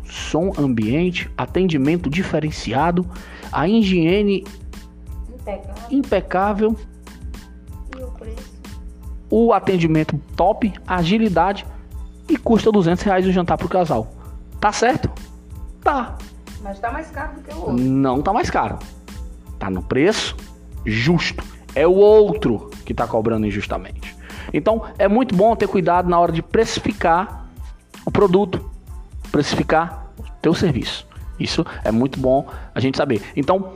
som 0.05 0.53
ambiente, 0.57 1.29
atendimento 1.35 2.09
diferenciado, 2.09 3.09
a 3.51 3.67
higiene 3.67 4.45
impecável, 5.31 5.87
impecável? 5.89 6.79
O 9.29 9.51
atendimento 9.51 10.17
top, 10.35 10.73
agilidade 10.85 11.65
e 12.29 12.37
custa 12.37 12.71
200 12.71 13.03
reais 13.03 13.25
o 13.25 13.31
jantar 13.31 13.57
pro 13.57 13.67
casal. 13.67 14.16
Tá 14.67 14.73
certo? 14.73 15.09
Tá. 15.81 16.17
Mas 16.61 16.77
tá 16.77 16.91
mais 16.91 17.09
caro 17.09 17.35
do 17.35 17.41
que 17.41 17.53
o 17.53 17.57
outro. 17.57 17.77
Não 17.79 18.21
tá 18.21 18.33
mais 18.33 18.49
caro. 18.49 18.77
Tá 19.57 19.69
no 19.69 19.81
preço 19.81 20.35
justo. 20.85 21.41
É 21.73 21.87
o 21.87 21.93
outro 21.93 22.69
que 22.85 22.93
tá 22.93 23.07
cobrando 23.07 23.47
injustamente. 23.47 24.13
Então 24.53 24.83
é 24.99 25.07
muito 25.07 25.33
bom 25.33 25.55
ter 25.55 25.69
cuidado 25.69 26.09
na 26.09 26.19
hora 26.19 26.33
de 26.33 26.41
precificar 26.41 27.47
o 28.05 28.11
produto, 28.11 28.69
precificar 29.31 30.11
o 30.19 30.23
teu 30.41 30.53
serviço. 30.53 31.07
Isso 31.39 31.65
é 31.81 31.89
muito 31.89 32.19
bom 32.19 32.45
a 32.75 32.81
gente 32.81 32.97
saber. 32.97 33.21
Então, 33.37 33.71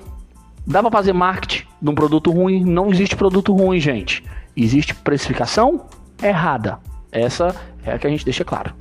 dá 0.68 0.82
para 0.82 0.92
fazer 0.92 1.14
marketing 1.14 1.68
de 1.82 1.90
um 1.90 1.96
produto 1.96 2.32
ruim? 2.32 2.66
Não 2.66 2.90
existe 2.90 3.16
produto 3.16 3.56
ruim, 3.56 3.80
gente. 3.80 4.26
Existe 4.58 4.94
precificação 4.94 5.86
errada. 6.22 6.80
Essa 7.14 7.56
é 7.86 7.94
a 7.94 7.98
que 7.98 8.08
a 8.08 8.10
gente 8.10 8.26
deixa 8.26 8.44
claro. 8.44 8.74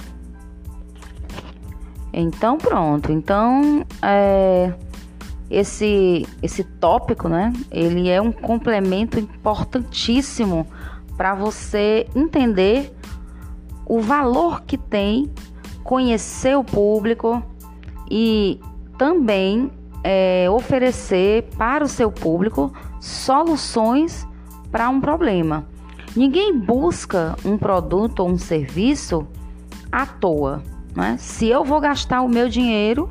Então 2.13 2.59
pronto. 2.59 3.13
Então 3.13 3.85
é, 4.03 4.73
esse 5.51 6.27
esse 6.43 6.65
tópico, 6.65 7.29
né? 7.29 7.53
Ele 7.71 8.09
é 8.09 8.21
um 8.21 8.33
complemento 8.33 9.19
importantíssimo 9.19 10.67
para 11.17 11.35
você 11.35 12.07
entender 12.15 12.93
o 13.87 14.01
valor 14.01 14.63
que 14.63 14.79
tem 14.79 15.31
conhecer 15.83 16.57
o 16.57 16.65
público 16.65 17.43
e 18.11 18.61
também 18.99 19.71
é, 20.05 20.49
oferecer 20.51 21.49
para 21.57 21.85
o 21.85 21.89
seu 21.89 22.11
público 22.11 22.73
soluções 23.01 24.27
para 24.71 24.89
um 24.89 25.01
problema. 25.01 25.67
Ninguém 26.15 26.57
busca 26.57 27.37
um 27.45 27.57
produto 27.57 28.21
ou 28.21 28.31
um 28.31 28.39
serviço 28.39 29.27
à 29.91 30.07
toa. 30.07 30.63
Né? 30.95 31.17
Se 31.19 31.49
eu 31.49 31.65
vou 31.65 31.81
gastar 31.81 32.23
o 32.23 32.29
meu 32.29 32.49
dinheiro, 32.49 33.11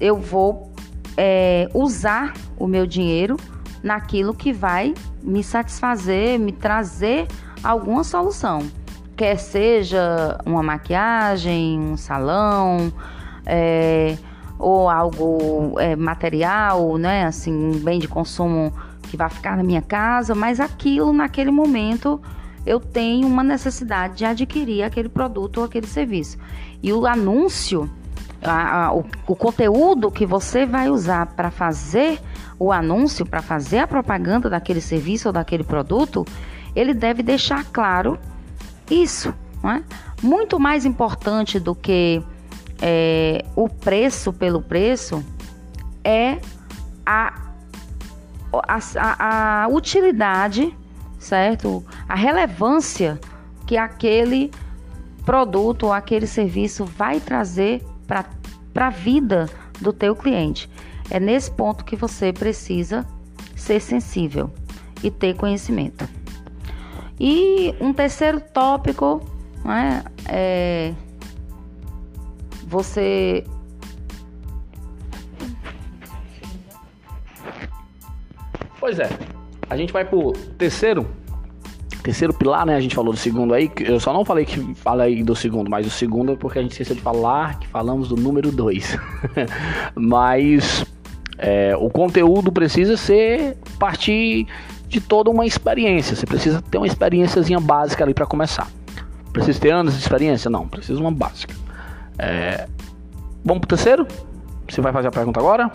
eu 0.00 0.16
vou 0.16 0.72
é, 1.16 1.68
usar 1.72 2.34
o 2.58 2.66
meu 2.66 2.86
dinheiro 2.86 3.36
naquilo 3.82 4.34
que 4.34 4.52
vai 4.52 4.94
me 5.22 5.42
satisfazer, 5.42 6.38
me 6.38 6.52
trazer 6.52 7.26
alguma 7.62 8.04
solução. 8.04 8.60
Quer 9.16 9.36
seja 9.36 10.38
uma 10.44 10.62
maquiagem, 10.62 11.78
um 11.78 11.96
salão, 11.96 12.92
é, 13.46 14.16
ou 14.58 14.88
algo 14.88 15.78
é, 15.78 15.94
material, 15.94 16.96
né? 16.96 17.24
Assim, 17.24 17.52
um 17.52 17.78
bem 17.78 17.98
de 17.98 18.08
consumo 18.08 18.72
que 19.02 19.16
vai 19.16 19.28
ficar 19.30 19.56
na 19.56 19.62
minha 19.62 19.82
casa, 19.82 20.34
mas 20.34 20.58
aquilo 20.58 21.12
naquele 21.12 21.50
momento 21.50 22.20
eu 22.66 22.80
tenho 22.80 23.26
uma 23.26 23.42
necessidade 23.42 24.18
de 24.18 24.24
adquirir 24.24 24.82
aquele 24.82 25.08
produto 25.08 25.58
ou 25.58 25.64
aquele 25.64 25.86
serviço. 25.86 26.38
E 26.82 26.92
o 26.92 27.06
anúncio, 27.06 27.90
a, 28.42 28.86
a, 28.86 28.94
o, 28.94 29.04
o 29.26 29.36
conteúdo 29.36 30.10
que 30.10 30.24
você 30.24 30.64
vai 30.64 30.88
usar 30.88 31.26
para 31.26 31.50
fazer 31.50 32.20
o 32.58 32.72
anúncio, 32.72 33.26
para 33.26 33.42
fazer 33.42 33.78
a 33.78 33.86
propaganda 33.86 34.48
daquele 34.48 34.80
serviço 34.80 35.28
ou 35.28 35.32
daquele 35.32 35.64
produto, 35.64 36.24
ele 36.74 36.94
deve 36.94 37.22
deixar 37.22 37.64
claro 37.64 38.18
isso. 38.90 39.34
Não 39.62 39.70
é? 39.70 39.82
Muito 40.22 40.58
mais 40.58 40.84
importante 40.84 41.58
do 41.58 41.74
que 41.74 42.22
é, 42.80 43.44
o 43.56 43.68
preço 43.68 44.32
pelo 44.32 44.62
preço 44.62 45.24
é 46.02 46.38
a, 47.04 47.34
a, 48.52 49.64
a 49.64 49.68
utilidade 49.68 50.76
certo? 51.24 51.84
A 52.08 52.14
relevância 52.14 53.18
que 53.66 53.76
aquele 53.76 54.50
produto 55.24 55.84
ou 55.84 55.92
aquele 55.92 56.26
serviço 56.26 56.84
vai 56.84 57.18
trazer 57.18 57.82
para 58.06 58.26
a 58.74 58.90
vida 58.90 59.48
do 59.80 59.92
teu 59.92 60.14
cliente. 60.14 60.70
É 61.10 61.18
nesse 61.18 61.50
ponto 61.50 61.84
que 61.84 61.96
você 61.96 62.32
precisa 62.32 63.06
ser 63.56 63.80
sensível 63.80 64.52
e 65.02 65.10
ter 65.10 65.34
conhecimento. 65.34 66.08
E 67.18 67.74
um 67.80 67.92
terceiro 67.92 68.40
tópico 68.40 69.22
né, 69.64 70.04
é 70.28 70.92
você 72.66 73.44
Pois 78.80 78.98
é, 78.98 79.08
a 79.68 79.76
gente 79.76 79.92
vai 79.92 80.04
pro 80.04 80.32
terceiro. 80.58 81.06
Terceiro 82.02 82.34
pilar, 82.34 82.66
né? 82.66 82.76
A 82.76 82.80
gente 82.80 82.94
falou 82.94 83.12
do 83.12 83.18
segundo 83.18 83.54
aí. 83.54 83.70
Eu 83.80 83.98
só 83.98 84.12
não 84.12 84.24
falei 84.24 84.44
que 84.44 84.74
fala 84.74 85.04
aí 85.04 85.22
do 85.22 85.34
segundo, 85.34 85.70
mas 85.70 85.86
o 85.86 85.90
segundo 85.90 86.32
é 86.32 86.36
porque 86.36 86.58
a 86.58 86.62
gente 86.62 86.72
esqueceu 86.72 86.94
de 86.94 87.00
falar 87.00 87.58
que 87.58 87.66
falamos 87.68 88.08
do 88.08 88.16
número 88.16 88.52
dois. 88.52 88.96
mas 89.96 90.84
é, 91.38 91.74
o 91.76 91.88
conteúdo 91.88 92.52
precisa 92.52 92.96
ser 92.96 93.56
partir 93.78 94.46
de 94.86 95.00
toda 95.00 95.30
uma 95.30 95.46
experiência. 95.46 96.14
Você 96.14 96.26
precisa 96.26 96.60
ter 96.62 96.76
uma 96.76 96.86
experiênciazinha 96.86 97.58
básica 97.58 98.04
ali 98.04 98.12
para 98.12 98.26
começar. 98.26 98.68
Precisa 99.32 99.58
ter 99.58 99.70
anos 99.70 99.94
de 99.94 100.00
experiência? 100.00 100.50
Não, 100.50 100.68
precisa 100.68 101.00
uma 101.00 101.10
básica. 101.10 101.54
É... 102.18 102.68
Vamos 103.44 103.60
pro 103.60 103.68
terceiro? 103.68 104.06
Você 104.68 104.80
vai 104.80 104.92
fazer 104.92 105.08
a 105.08 105.10
pergunta 105.10 105.40
agora? 105.40 105.70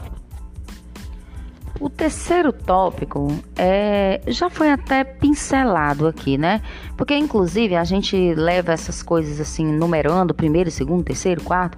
O 1.80 1.90
terceiro 1.90 2.52
tópico 2.52 3.34
é, 3.56 4.20
já 4.28 4.50
foi 4.50 4.70
até 4.70 5.04
pincelado 5.04 6.08
aqui, 6.08 6.38
né? 6.38 6.62
Porque, 6.98 7.16
inclusive, 7.16 7.76
a 7.76 7.86
gente 7.86 8.34
leva 8.36 8.74
essas 8.74 9.02
coisas 9.02 9.40
assim, 9.40 9.66
numerando 9.66 10.34
primeiro, 10.34 10.70
segundo, 10.70 11.06
terceiro, 11.06 11.42
quarto, 11.42 11.78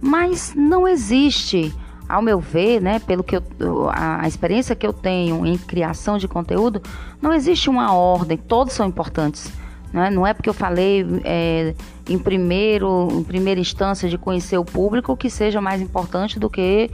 mas 0.00 0.54
não 0.54 0.86
existe, 0.86 1.74
ao 2.08 2.22
meu 2.22 2.38
ver, 2.38 2.80
né? 2.80 3.00
Pelo 3.00 3.24
que 3.24 3.36
eu, 3.36 3.42
a, 3.90 4.22
a 4.22 4.28
experiência 4.28 4.76
que 4.76 4.86
eu 4.86 4.92
tenho 4.92 5.44
em 5.44 5.58
criação 5.58 6.18
de 6.18 6.28
conteúdo, 6.28 6.80
não 7.20 7.32
existe 7.32 7.68
uma 7.68 7.92
ordem, 7.92 8.36
todos 8.38 8.72
são 8.72 8.86
importantes. 8.86 9.52
Né? 9.92 10.08
Não 10.08 10.26
é 10.26 10.32
porque 10.32 10.48
eu 10.48 10.54
falei 10.54 11.04
é, 11.24 11.74
em, 12.08 12.18
primeiro, 12.18 13.08
em 13.10 13.22
primeira 13.24 13.60
instância 13.60 14.08
de 14.08 14.16
conhecer 14.16 14.56
o 14.56 14.64
público 14.64 15.16
que 15.16 15.28
seja 15.28 15.60
mais 15.60 15.80
importante 15.80 16.38
do 16.38 16.48
que. 16.48 16.90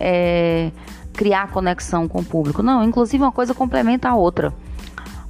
É, 0.00 0.70
criar 1.18 1.50
conexão 1.50 2.06
com 2.06 2.20
o 2.20 2.24
público. 2.24 2.62
Não, 2.62 2.84
inclusive 2.84 3.24
uma 3.24 3.32
coisa 3.32 3.52
complementa 3.52 4.08
a 4.08 4.14
outra. 4.14 4.54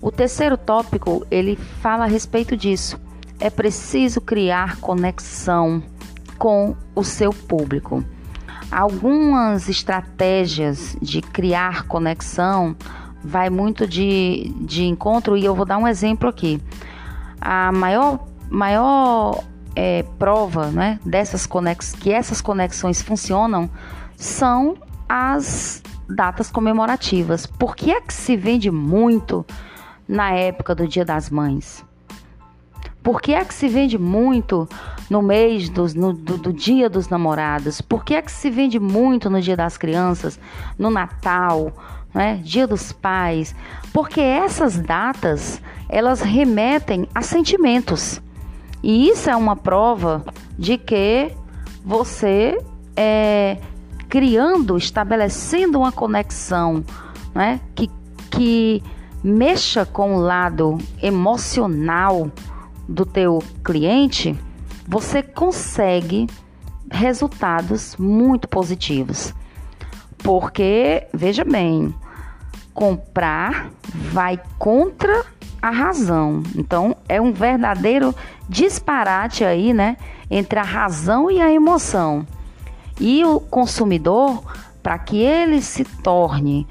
O 0.03 0.13
terceiro 0.13 0.59
tópico, 0.59 1.27
ele 1.31 1.57
fala 1.57 2.05
a 2.05 2.07
respeito 2.07 2.55
disso. 2.55 3.01
É 3.41 3.49
preciso 3.49 4.21
criar 4.21 4.77
conexão 4.77 5.83
com 6.37 6.77
o 6.95 7.03
seu 7.03 7.33
público. 7.33 8.05
Algumas 8.71 9.67
estratégias 9.71 10.95
de 11.01 11.23
criar 11.23 11.85
conexão 11.85 12.77
vai 13.25 13.49
muito 13.49 13.87
de, 13.87 14.53
de 14.61 14.85
encontro 14.85 15.39
e 15.39 15.45
eu 15.45 15.55
vou 15.55 15.65
dar 15.65 15.79
um 15.79 15.89
exemplo 15.89 16.29
aqui. 16.29 16.61
A 17.41 17.73
maior, 17.73 18.27
maior 18.51 19.43
é, 19.75 20.05
prova 20.19 20.67
né, 20.67 21.01
dessas 21.03 21.47
conex 21.47 21.95
que 21.95 22.13
essas 22.13 22.43
conexões 22.43 23.01
funcionam 23.01 23.71
são 24.17 24.77
as 25.09 25.83
datas 26.09 26.51
comemorativas. 26.51 27.47
Por 27.47 27.77
que 27.77 27.91
é 27.91 28.01
que 28.01 28.13
se 28.13 28.37
vende 28.37 28.71
muito 28.71 29.45
na 30.07 30.33
época 30.33 30.75
do 30.75 30.87
Dia 30.87 31.05
das 31.05 31.31
Mães? 31.31 31.85
Por 33.03 33.21
que 33.21 33.33
é 33.33 33.45
que 33.45 33.55
se 33.55 33.69
vende 33.69 33.97
muito 33.97 34.69
no 35.09 35.23
mês 35.23 35.69
dos, 35.69 35.95
no, 35.95 36.13
do, 36.13 36.37
do, 36.37 36.53
Dia 36.53 36.91
dos 36.91 37.09
Namorados? 37.09 37.81
Por 37.81 38.05
que 38.05 38.15
é 38.15 38.21
que 38.21 38.31
se 38.31 38.51
vende 38.51 38.79
muito 38.79 39.31
no 39.31 39.41
Dia 39.41 39.57
das 39.57 39.79
Crianças, 39.79 40.39
no 40.79 40.91
Natal, 40.91 41.73
né? 42.13 42.41
Dia 42.43 42.67
dos 42.67 42.93
Pais? 42.93 43.55
Porque 43.93 44.21
essas 44.21 44.79
datas 44.79 45.63
elas 45.89 46.21
remetem 46.21 47.09
a 47.15 47.23
sentimentos 47.23 48.21
e 48.83 49.09
isso 49.09 49.31
é 49.31 49.37
uma 49.37 49.57
prova 49.57 50.25
de 50.59 50.77
que 50.77 51.33
você 51.85 52.59
é, 52.95 53.59
criando, 54.09 54.77
estabelecendo 54.77 55.79
uma 55.79 55.93
conexão 55.93 56.85
né? 57.35 57.61
que, 57.75 57.91
que 58.31 58.83
mexa 59.23 59.85
com 59.85 60.17
o 60.17 60.21
lado 60.21 60.79
emocional 61.03 62.31
do 62.89 63.05
teu 63.05 63.43
cliente, 63.63 64.37
você 64.87 65.23
consegue 65.23 66.27
resultados 66.91 67.97
muito 67.97 68.49
positivos. 68.49 69.35
Porque, 70.19 71.07
veja 71.13 71.45
bem, 71.45 71.95
comprar 72.73 73.71
vai 74.13 74.41
contra 74.59 75.25
a 75.61 75.71
razão. 75.71 76.43
Então, 76.57 76.97
é 77.09 77.21
um 77.21 77.33
verdadeiro 77.33 78.15
disparate 78.49 79.45
aí, 79.45 79.75
né, 79.75 79.97
entre 80.31 80.59
a 80.59 80.65
razão 80.65 81.31
e 81.31 81.41
a 81.41 81.53
emoção. 81.53 82.27
E 83.01 83.25
o 83.25 83.41
consumidor, 83.41 84.43
para 84.83 84.99
que 84.99 85.19
ele 85.19 85.63
se 85.63 85.85
torne 85.85 86.67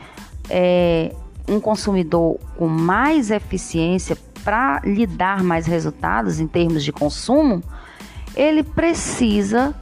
é, 0.49 1.13
um 1.47 1.59
consumidor 1.59 2.39
com 2.57 2.67
mais 2.67 3.31
eficiência 3.31 4.17
para 4.43 4.81
lhe 4.83 5.05
dar 5.05 5.43
mais 5.43 5.65
resultados 5.65 6.39
em 6.39 6.47
termos 6.47 6.83
de 6.83 6.91
consumo, 6.91 7.63
ele 8.35 8.63
precisa 8.63 9.73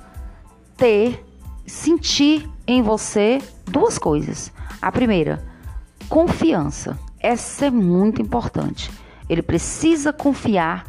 ter, 0.77 1.25
sentir 1.65 2.49
em 2.67 2.81
você 2.81 3.39
duas 3.65 3.97
coisas. 3.97 4.51
A 4.81 4.91
primeira, 4.91 5.43
confiança. 6.09 6.97
Essa 7.19 7.65
é 7.65 7.71
muito 7.71 8.21
importante. 8.21 8.91
Ele 9.27 9.41
precisa 9.41 10.13
confiar 10.13 10.85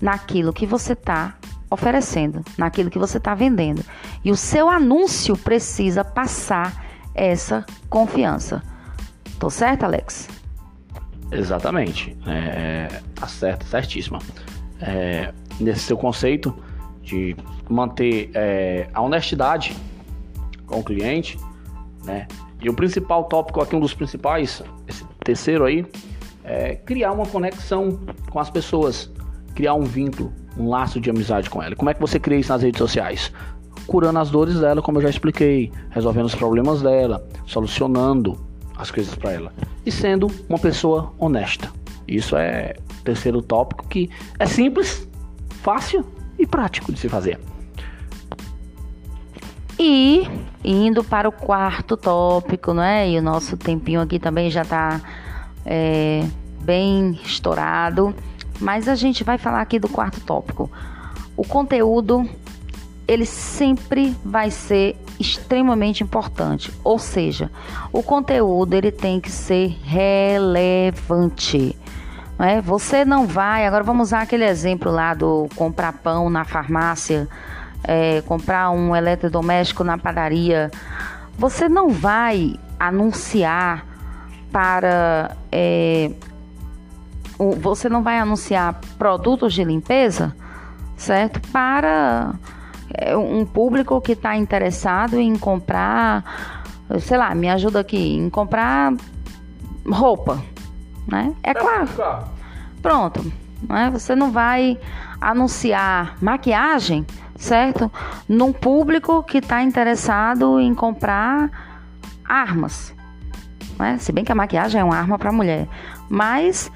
naquilo 0.00 0.52
que 0.52 0.66
você 0.66 0.92
está 0.92 1.34
oferecendo, 1.70 2.42
naquilo 2.56 2.90
que 2.90 2.98
você 2.98 3.18
está 3.18 3.34
vendendo. 3.34 3.84
E 4.24 4.30
o 4.30 4.36
seu 4.36 4.68
anúncio 4.68 5.36
precisa 5.36 6.04
passar 6.04 6.84
essa 7.14 7.64
confiança. 7.88 8.62
Tô 9.38 9.50
certo, 9.50 9.84
Alex? 9.84 10.28
Exatamente. 11.30 12.16
É, 12.26 12.88
tá 13.14 13.26
certo, 13.26 13.64
certíssima. 13.66 14.18
É, 14.80 15.32
nesse 15.60 15.80
seu 15.80 15.96
conceito 15.96 16.54
de 17.02 17.36
manter 17.68 18.30
é, 18.34 18.88
a 18.92 19.00
honestidade 19.02 19.76
com 20.66 20.80
o 20.80 20.84
cliente, 20.84 21.38
né? 22.04 22.26
E 22.60 22.68
o 22.68 22.74
principal 22.74 23.24
tópico 23.24 23.60
aqui, 23.60 23.76
um 23.76 23.80
dos 23.80 23.94
principais, 23.94 24.62
esse 24.86 25.04
terceiro 25.24 25.64
aí, 25.64 25.86
é 26.42 26.74
criar 26.74 27.12
uma 27.12 27.26
conexão 27.26 28.00
com 28.30 28.40
as 28.40 28.50
pessoas, 28.50 29.10
criar 29.54 29.74
um 29.74 29.84
vínculo, 29.84 30.32
um 30.58 30.68
laço 30.68 31.00
de 31.00 31.10
amizade 31.10 31.48
com 31.48 31.62
ela. 31.62 31.76
Como 31.76 31.90
é 31.90 31.94
que 31.94 32.00
você 32.00 32.18
cria 32.18 32.38
isso 32.38 32.52
nas 32.52 32.62
redes 32.62 32.78
sociais? 32.78 33.32
Curando 33.86 34.18
as 34.18 34.30
dores 34.30 34.60
dela, 34.60 34.82
como 34.82 34.98
eu 34.98 35.02
já 35.02 35.10
expliquei, 35.10 35.72
resolvendo 35.90 36.26
os 36.26 36.34
problemas 36.34 36.82
dela, 36.82 37.26
solucionando 37.46 38.38
as 38.76 38.90
coisas 38.90 39.14
para 39.14 39.32
ela 39.32 39.52
e 39.84 39.90
sendo 39.90 40.28
uma 40.48 40.58
pessoa 40.58 41.12
honesta. 41.18 41.70
Isso 42.06 42.36
é 42.36 42.74
o 43.00 43.04
terceiro 43.04 43.42
tópico 43.42 43.86
que 43.88 44.10
é 44.38 44.46
simples, 44.46 45.08
fácil 45.62 46.04
e 46.38 46.46
prático 46.46 46.92
de 46.92 46.98
se 46.98 47.08
fazer. 47.08 47.38
E 49.78 50.28
indo 50.64 51.04
para 51.04 51.28
o 51.28 51.32
quarto 51.32 51.96
tópico, 51.96 52.74
né? 52.74 53.08
E 53.10 53.18
o 53.18 53.22
nosso 53.22 53.56
tempinho 53.56 54.00
aqui 54.00 54.18
também 54.18 54.50
já 54.50 54.62
está 54.62 55.00
é, 55.64 56.24
bem 56.60 57.18
estourado, 57.24 58.14
mas 58.60 58.88
a 58.88 58.94
gente 58.94 59.24
vai 59.24 59.38
falar 59.38 59.60
aqui 59.60 59.78
do 59.78 59.88
quarto 59.88 60.20
tópico. 60.20 60.70
O 61.36 61.44
conteúdo 61.44 62.28
ele 63.06 63.24
sempre 63.24 64.14
vai 64.22 64.50
ser 64.50 64.96
extremamente 65.18 66.02
importante, 66.02 66.70
ou 66.84 66.98
seja, 66.98 67.50
o 67.90 68.02
conteúdo 68.02 68.74
ele 68.74 68.92
tem 68.92 69.18
que 69.18 69.30
ser 69.30 69.78
relevante. 69.82 71.74
Né? 72.38 72.60
Você 72.60 73.04
não 73.04 73.26
vai, 73.26 73.66
agora 73.66 73.82
vamos 73.82 74.08
usar 74.08 74.22
aquele 74.22 74.44
exemplo 74.44 74.92
lá 74.92 75.14
do 75.14 75.48
comprar 75.56 75.92
pão 75.94 76.28
na 76.28 76.44
farmácia, 76.44 77.26
é, 77.82 78.22
comprar 78.26 78.70
um 78.70 78.94
eletrodoméstico 78.94 79.82
na 79.82 79.96
padaria. 79.96 80.70
Você 81.36 81.68
não 81.68 81.88
vai 81.88 82.54
anunciar 82.78 83.84
para 84.52 85.36
é, 85.50 86.10
você 87.38 87.88
não 87.88 88.02
vai 88.02 88.18
anunciar 88.18 88.80
produtos 88.98 89.54
de 89.54 89.62
limpeza, 89.62 90.34
certo? 90.96 91.40
Para 91.52 92.34
é 92.94 93.16
um 93.16 93.44
público 93.44 94.00
que 94.00 94.12
está 94.12 94.36
interessado 94.36 95.18
em 95.18 95.36
comprar, 95.36 96.24
sei 97.00 97.18
lá, 97.18 97.34
me 97.34 97.48
ajuda 97.48 97.80
aqui, 97.80 98.14
em 98.16 98.30
comprar 98.30 98.94
roupa, 99.86 100.42
né? 101.06 101.34
É 101.42 101.54
claro. 101.54 101.88
Pronto, 102.82 103.32
né? 103.68 103.90
Você 103.92 104.14
não 104.14 104.30
vai 104.30 104.78
anunciar 105.20 106.16
maquiagem, 106.20 107.06
certo? 107.36 107.90
Num 108.28 108.52
público 108.52 109.22
que 109.22 109.38
está 109.38 109.62
interessado 109.62 110.58
em 110.58 110.74
comprar 110.74 111.50
armas, 112.24 112.94
né? 113.78 113.98
Se 113.98 114.12
bem 114.12 114.24
que 114.24 114.32
a 114.32 114.34
maquiagem 114.34 114.80
é 114.80 114.84
uma 114.84 114.96
arma 114.96 115.18
para 115.18 115.32
mulher, 115.32 115.68
mas 116.08 116.70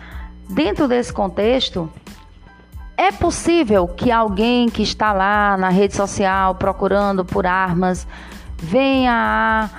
dentro 0.53 0.87
desse 0.87 1.13
contexto 1.13 1.91
é 2.97 3.11
possível 3.11 3.89
que 3.89 4.11
alguém 4.11 4.69
que 4.69 4.83
está 4.83 5.13
lá 5.13 5.57
na 5.57 5.71
rede 5.71 5.97
social 5.97 6.55
procurando 6.55 7.25
por 7.25 7.47
armas 7.47 8.07
venha 8.59 9.13
a 9.13 9.71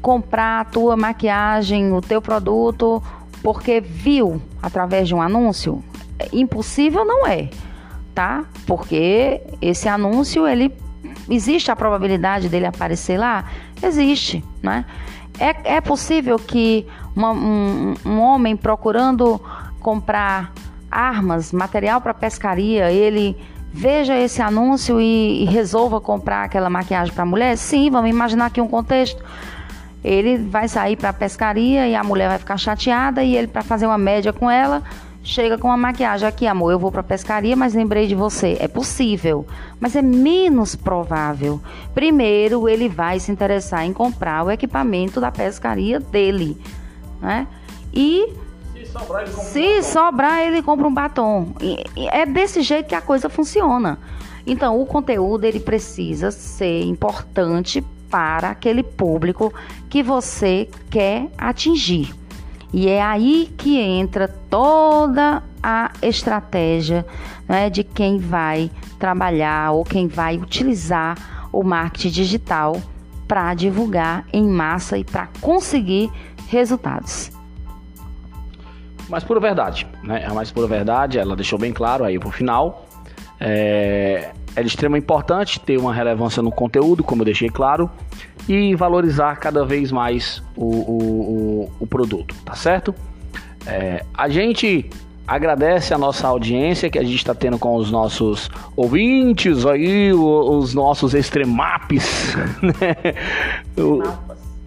comprar 0.00 0.60
a 0.60 0.64
tua 0.64 0.96
maquiagem, 0.96 1.92
o 1.92 2.00
teu 2.00 2.20
produto, 2.20 3.02
porque 3.42 3.80
viu 3.80 4.42
através 4.60 5.06
de 5.06 5.14
um 5.14 5.22
anúncio? 5.22 5.82
Impossível 6.32 7.04
não 7.04 7.26
é, 7.26 7.50
tá? 8.14 8.44
Porque 8.66 9.42
esse 9.60 9.88
anúncio, 9.88 10.46
ele 10.46 10.74
existe 11.28 11.70
a 11.70 11.76
probabilidade 11.76 12.48
dele 12.48 12.66
aparecer 12.66 13.18
lá? 13.18 13.44
Existe, 13.80 14.42
né? 14.62 14.84
É, 15.38 15.76
é 15.76 15.80
possível 15.80 16.36
que 16.36 16.86
uma, 17.14 17.32
um, 17.32 17.94
um 18.04 18.20
homem 18.20 18.56
procurando 18.56 19.40
comprar 19.82 20.52
armas, 20.90 21.52
material 21.52 22.00
para 22.00 22.14
pescaria, 22.14 22.90
ele 22.90 23.36
veja 23.72 24.16
esse 24.16 24.42
anúncio 24.42 25.00
e, 25.00 25.42
e 25.42 25.44
resolva 25.46 26.00
comprar 26.00 26.44
aquela 26.44 26.68
maquiagem 26.68 27.14
para 27.14 27.24
mulher? 27.24 27.56
Sim, 27.56 27.90
vamos 27.90 28.10
imaginar 28.10 28.46
aqui 28.46 28.60
um 28.60 28.68
contexto. 28.68 29.22
Ele 30.04 30.36
vai 30.36 30.68
sair 30.68 30.96
para 30.96 31.10
a 31.10 31.12
pescaria 31.12 31.88
e 31.88 31.94
a 31.94 32.02
mulher 32.02 32.28
vai 32.28 32.38
ficar 32.38 32.56
chateada 32.56 33.22
e 33.22 33.36
ele 33.36 33.46
para 33.46 33.62
fazer 33.62 33.86
uma 33.86 33.96
média 33.96 34.32
com 34.32 34.50
ela, 34.50 34.82
chega 35.22 35.56
com 35.56 35.68
uma 35.68 35.76
maquiagem 35.76 36.26
aqui, 36.26 36.46
amor, 36.46 36.72
eu 36.72 36.78
vou 36.78 36.90
para 36.90 37.00
a 37.00 37.04
pescaria, 37.04 37.54
mas 37.54 37.72
lembrei 37.72 38.08
de 38.08 38.14
você. 38.14 38.56
É 38.60 38.66
possível, 38.66 39.46
mas 39.78 39.94
é 39.94 40.02
menos 40.02 40.74
provável. 40.74 41.60
Primeiro, 41.94 42.68
ele 42.68 42.88
vai 42.88 43.20
se 43.20 43.30
interessar 43.30 43.86
em 43.86 43.92
comprar 43.92 44.44
o 44.44 44.50
equipamento 44.50 45.20
da 45.20 45.30
pescaria 45.30 46.00
dele, 46.00 46.60
né? 47.20 47.46
E 47.94 48.34
sobrar, 48.92 49.22
ele 49.22 49.32
compra 49.32 49.44
Se 49.44 49.78
um 49.78 49.82
sobrar, 49.82 50.40
ele 50.40 50.62
compra 50.62 50.86
um 50.86 50.94
batom. 50.94 51.54
É 52.12 52.26
desse 52.26 52.62
jeito 52.62 52.88
que 52.88 52.94
a 52.94 53.00
coisa 53.00 53.28
funciona. 53.28 53.98
Então, 54.46 54.80
o 54.80 54.86
conteúdo 54.86 55.44
ele 55.44 55.60
precisa 55.60 56.30
ser 56.30 56.82
importante 56.82 57.82
para 58.10 58.50
aquele 58.50 58.82
público 58.82 59.52
que 59.88 60.02
você 60.02 60.68
quer 60.90 61.30
atingir. 61.38 62.14
E 62.72 62.88
é 62.88 63.02
aí 63.02 63.52
que 63.56 63.78
entra 63.78 64.28
toda 64.28 65.42
a 65.62 65.92
estratégia 66.02 67.06
né, 67.48 67.70
de 67.70 67.84
quem 67.84 68.18
vai 68.18 68.70
trabalhar 68.98 69.72
ou 69.72 69.84
quem 69.84 70.08
vai 70.08 70.36
utilizar 70.36 71.48
o 71.52 71.62
marketing 71.62 72.10
digital 72.10 72.80
para 73.28 73.54
divulgar 73.54 74.26
em 74.32 74.44
massa 74.44 74.98
e 74.98 75.04
para 75.04 75.28
conseguir 75.40 76.10
resultados 76.48 77.30
mais 79.08 79.24
pura 79.24 79.40
verdade, 79.40 79.86
né? 80.02 80.24
A 80.26 80.34
mais 80.34 80.50
pura 80.50 80.66
verdade, 80.66 81.18
ela 81.18 81.36
deixou 81.36 81.58
bem 81.58 81.72
claro 81.72 82.04
aí 82.04 82.18
pro 82.18 82.30
final. 82.30 82.86
É, 83.40 84.30
é 84.54 84.62
de 84.62 84.68
extrema 84.68 84.96
importância 84.98 85.60
ter 85.64 85.78
uma 85.78 85.92
relevância 85.92 86.42
no 86.42 86.52
conteúdo, 86.52 87.02
como 87.02 87.22
eu 87.22 87.24
deixei 87.24 87.48
claro, 87.48 87.90
e 88.48 88.74
valorizar 88.74 89.36
cada 89.36 89.64
vez 89.64 89.90
mais 89.90 90.42
o, 90.56 90.64
o, 90.64 91.02
o, 91.02 91.72
o 91.80 91.86
produto, 91.86 92.34
tá 92.44 92.54
certo? 92.54 92.94
É, 93.66 94.04
a 94.14 94.28
gente 94.28 94.88
agradece 95.26 95.94
a 95.94 95.98
nossa 95.98 96.26
audiência 96.26 96.90
que 96.90 96.98
a 96.98 97.02
gente 97.02 97.16
está 97.16 97.34
tendo 97.34 97.58
com 97.58 97.76
os 97.76 97.90
nossos 97.90 98.50
ouvintes 98.76 99.64
aí, 99.64 100.12
os 100.12 100.74
nossos 100.74 101.14
extremapes, 101.14 102.34
né? 102.60 103.14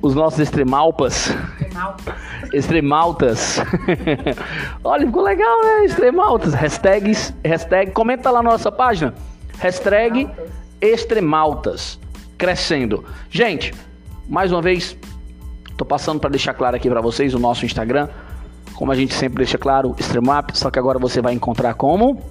Os 0.05 0.15
nossos 0.15 0.39
extremalpas. 0.39 1.35
Extremaltas. 2.53 3.59
Olha, 4.83 5.05
ficou 5.05 5.23
legal, 5.23 5.61
né? 5.63 5.85
Extremaltas. 5.85 6.53
Hashtags, 6.53 7.33
hashtag, 7.43 7.91
comenta 7.91 8.29
lá 8.31 8.41
na 8.41 8.51
nossa 8.51 8.71
página. 8.71 9.13
Hashtag 9.57 10.29
Extremaltas. 10.79 11.99
Crescendo. 12.37 13.03
Gente, 13.29 13.73
mais 14.27 14.51
uma 14.51 14.61
vez, 14.61 14.97
Tô 15.77 15.83
passando 15.83 16.19
para 16.19 16.29
deixar 16.29 16.53
claro 16.53 16.75
aqui 16.75 16.89
para 16.89 17.01
vocês 17.01 17.33
o 17.33 17.39
nosso 17.39 17.65
Instagram, 17.65 18.07
como 18.75 18.91
a 18.91 18.95
gente 18.95 19.13
sempre 19.13 19.39
deixa 19.39 19.57
claro, 19.57 19.93
Extremap, 19.99 20.51
só 20.53 20.71
que 20.71 20.79
agora 20.79 20.97
você 20.97 21.21
vai 21.21 21.33
encontrar 21.33 21.73
como 21.73 22.21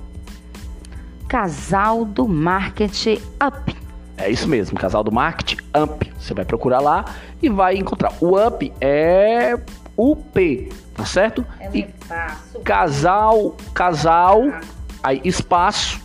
Casal 1.29 2.07
do 2.07 2.27
Marketing 2.27 3.21
Up. 3.47 3.84
É 4.25 4.31
isso 4.31 4.49
mesmo, 4.49 4.79
Casal 4.79 5.05
do 5.05 5.13
Marketing 5.13 5.63
Up. 5.77 6.11
Você 6.19 6.33
vai 6.33 6.47
procurar 6.47 6.81
lá 6.81 7.05
e 7.43 7.51
vai 7.51 7.77
encontrar. 7.77 8.11
O 8.23 8.43
Up 8.43 8.73
é 8.81 9.55
o 9.95 10.17
P, 10.17 10.71
tá 10.95 11.05
certo? 11.05 11.45
É 11.61 11.69
e 11.75 11.81
espaço. 11.81 12.61
casal, 12.61 13.57
casal, 13.75 14.41
aí 15.03 15.21
espaço 15.27 16.01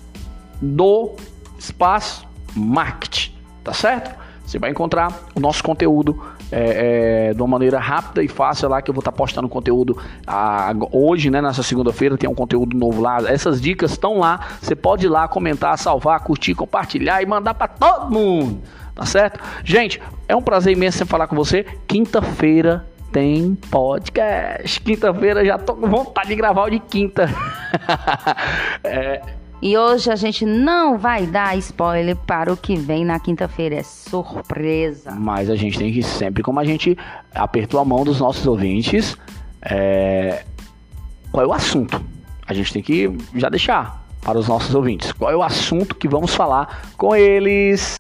do 0.62 1.16
espaço 1.58 2.28
marketing, 2.54 3.34
tá 3.64 3.72
certo? 3.72 4.14
Você 4.46 4.60
vai 4.60 4.72
encontrar 4.72 5.18
o 5.34 5.40
nosso 5.40 5.64
conteúdo 5.64 6.22
é, 6.52 7.30
é, 7.30 7.34
de 7.34 7.42
uma 7.42 7.48
maneira 7.48 7.80
rápida 7.80 8.24
e 8.24 8.28
fácil 8.28 8.70
lá 8.70 8.82
que 8.82 8.90
eu 8.90 8.94
vou 8.94 9.02
estar 9.02 9.12
tá 9.12 9.18
postando 9.18 9.48
conteúdo 9.48 9.98
a, 10.26 10.74
hoje, 10.92 11.30
né? 11.30 11.42
Nessa 11.42 11.64
segunda-feira 11.64 12.18
tem 12.18 12.30
um 12.30 12.36
conteúdo 12.36 12.78
novo 12.78 13.02
lá. 13.02 13.20
Essas 13.28 13.62
dicas 13.62 13.92
estão 13.92 14.20
lá. 14.20 14.40
Você 14.62 14.76
pode 14.76 15.06
ir 15.06 15.10
lá 15.10 15.28
comentar, 15.28 15.78
salvar, 15.78 16.20
curtir, 16.22 16.56
compartilhar 16.56 17.22
e 17.22 17.26
mandar 17.26 17.54
para 17.54 17.68
todo 17.68 18.12
mundo. 18.12 18.62
Tá 18.96 19.06
certo? 19.06 19.40
Gente, 19.64 20.02
é 20.28 20.36
um 20.36 20.42
prazer 20.42 20.74
imenso 20.74 21.06
falar 21.06 21.28
com 21.28 21.36
você. 21.36 21.66
Quinta-feira 21.88 22.86
tem 23.12 23.56
podcast. 23.70 24.82
Quinta-feira 24.82 25.46
já 25.46 25.58
tô 25.58 25.76
com 25.76 25.88
vontade 25.88 26.30
de 26.30 26.36
gravar 26.36 26.66
o 26.66 26.70
de 26.70 26.80
quinta. 26.80 27.30
é, 28.84 29.22
e 29.62 29.78
hoje 29.78 30.10
a 30.10 30.16
gente 30.16 30.46
não 30.46 30.98
vai 30.98 31.26
dar 31.26 31.58
spoiler 31.58 32.16
para 32.16 32.52
o 32.52 32.58
que 32.58 32.76
vem 32.76 33.04
na 33.04 33.20
quinta-feira, 33.20 33.76
é 33.76 33.84
surpresa. 33.84 35.12
Mas 35.12 35.50
a 35.50 35.56
gente 35.56 35.78
tem 35.78 35.92
que 35.92 36.02
sempre, 36.02 36.42
como 36.42 36.60
a 36.60 36.64
gente 36.64 36.98
apertou 37.34 37.80
a 37.80 37.86
mão 37.86 38.04
dos 38.04 38.20
nossos 38.20 38.46
ouvintes, 38.48 39.18
é... 39.62 40.44
qual 41.32 41.46
é 41.46 41.48
o 41.48 41.54
assunto? 41.54 42.02
A 42.48 42.54
gente 42.54 42.72
tem 42.72 42.82
que 42.82 43.12
já 43.36 43.50
deixar 43.50 44.08
para 44.22 44.40
os 44.40 44.48
nossos 44.48 44.74
ouvintes. 44.74 45.12
Qual 45.12 45.30
é 45.32 45.36
o 45.36 45.44
assunto 45.44 45.96
que 45.96 46.08
vamos 46.08 46.34
falar 46.34 46.92
com 46.98 47.16
eles? 47.16 47.98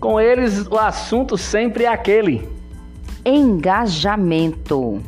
Com 0.00 0.20
eles, 0.20 0.66
o 0.66 0.78
assunto 0.78 1.36
sempre 1.36 1.84
é 1.84 1.88
aquele: 1.88 2.48
engajamento. 3.24 5.02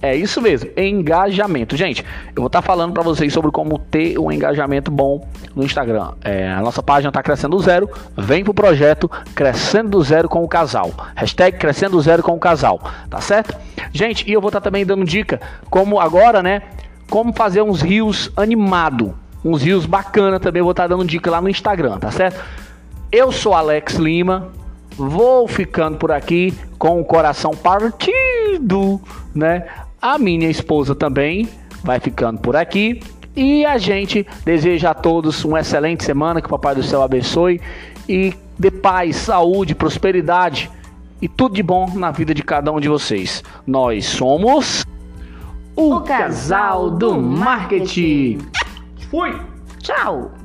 É 0.00 0.14
isso 0.14 0.40
mesmo, 0.40 0.70
engajamento. 0.76 1.76
Gente, 1.76 2.04
eu 2.28 2.36
vou 2.42 2.46
estar 2.46 2.62
tá 2.62 2.66
falando 2.66 2.92
para 2.92 3.02
vocês 3.02 3.32
sobre 3.32 3.50
como 3.50 3.78
ter 3.78 4.18
um 4.18 4.30
engajamento 4.30 4.90
bom 4.90 5.26
no 5.54 5.64
Instagram. 5.64 6.12
É, 6.22 6.50
a 6.50 6.60
nossa 6.60 6.82
página 6.82 7.08
está 7.08 7.22
crescendo 7.22 7.56
do 7.56 7.62
zero. 7.62 7.88
Vem 8.16 8.44
pro 8.44 8.54
projeto 8.54 9.10
Crescendo 9.34 9.90
do 9.90 10.02
Zero 10.02 10.28
com 10.28 10.42
o 10.42 10.48
Casal. 10.48 10.92
Hashtag 11.14 11.58
Crescendo 11.58 11.92
do 11.92 12.00
Zero 12.00 12.22
com 12.22 12.32
o 12.32 12.38
Casal. 12.38 12.80
Tá 13.08 13.20
certo? 13.20 13.56
Gente, 13.92 14.28
e 14.28 14.32
eu 14.32 14.40
vou 14.40 14.48
estar 14.48 14.60
tá 14.60 14.64
também 14.64 14.84
dando 14.84 15.04
dica 15.04 15.40
como 15.70 16.00
agora, 16.00 16.42
né? 16.42 16.62
Como 17.10 17.32
fazer 17.32 17.62
uns 17.62 17.82
rios 17.82 18.30
animado. 18.36 19.14
Uns 19.44 19.62
rios 19.62 19.86
bacana 19.86 20.40
também. 20.40 20.60
Eu 20.60 20.64
vou 20.64 20.72
estar 20.72 20.84
tá 20.84 20.88
dando 20.88 21.04
dica 21.04 21.30
lá 21.30 21.40
no 21.40 21.48
Instagram, 21.48 21.98
tá 21.98 22.10
certo? 22.10 22.42
Eu 23.12 23.30
sou 23.30 23.54
Alex 23.54 23.94
Lima. 23.94 24.48
Vou 24.96 25.46
ficando 25.46 25.98
por 25.98 26.10
aqui 26.10 26.54
com 26.78 27.00
o 27.00 27.04
coração 27.04 27.52
partido, 27.52 29.00
né? 29.34 29.66
A 30.00 30.18
minha 30.18 30.48
esposa 30.48 30.94
também 30.94 31.48
vai 31.82 32.00
ficando 32.00 32.40
por 32.40 32.56
aqui. 32.56 33.00
E 33.34 33.66
a 33.66 33.76
gente 33.76 34.26
deseja 34.44 34.90
a 34.90 34.94
todos 34.94 35.44
uma 35.44 35.60
excelente 35.60 36.02
semana, 36.02 36.40
que 36.40 36.46
o 36.46 36.50
Papai 36.50 36.74
do 36.74 36.82
Céu 36.82 37.02
abençoe 37.02 37.60
e 38.08 38.32
dê 38.58 38.70
paz, 38.70 39.16
saúde, 39.16 39.74
prosperidade 39.74 40.70
e 41.20 41.28
tudo 41.28 41.54
de 41.54 41.62
bom 41.62 41.90
na 41.94 42.10
vida 42.10 42.32
de 42.32 42.42
cada 42.42 42.72
um 42.72 42.80
de 42.80 42.88
vocês. 42.88 43.44
Nós 43.66 44.06
somos 44.06 44.86
o, 45.74 45.96
o 45.96 46.00
casal 46.00 46.90
do 46.90 47.20
marketing. 47.20 48.38
Fui! 49.10 49.38
Tchau! 49.82 50.35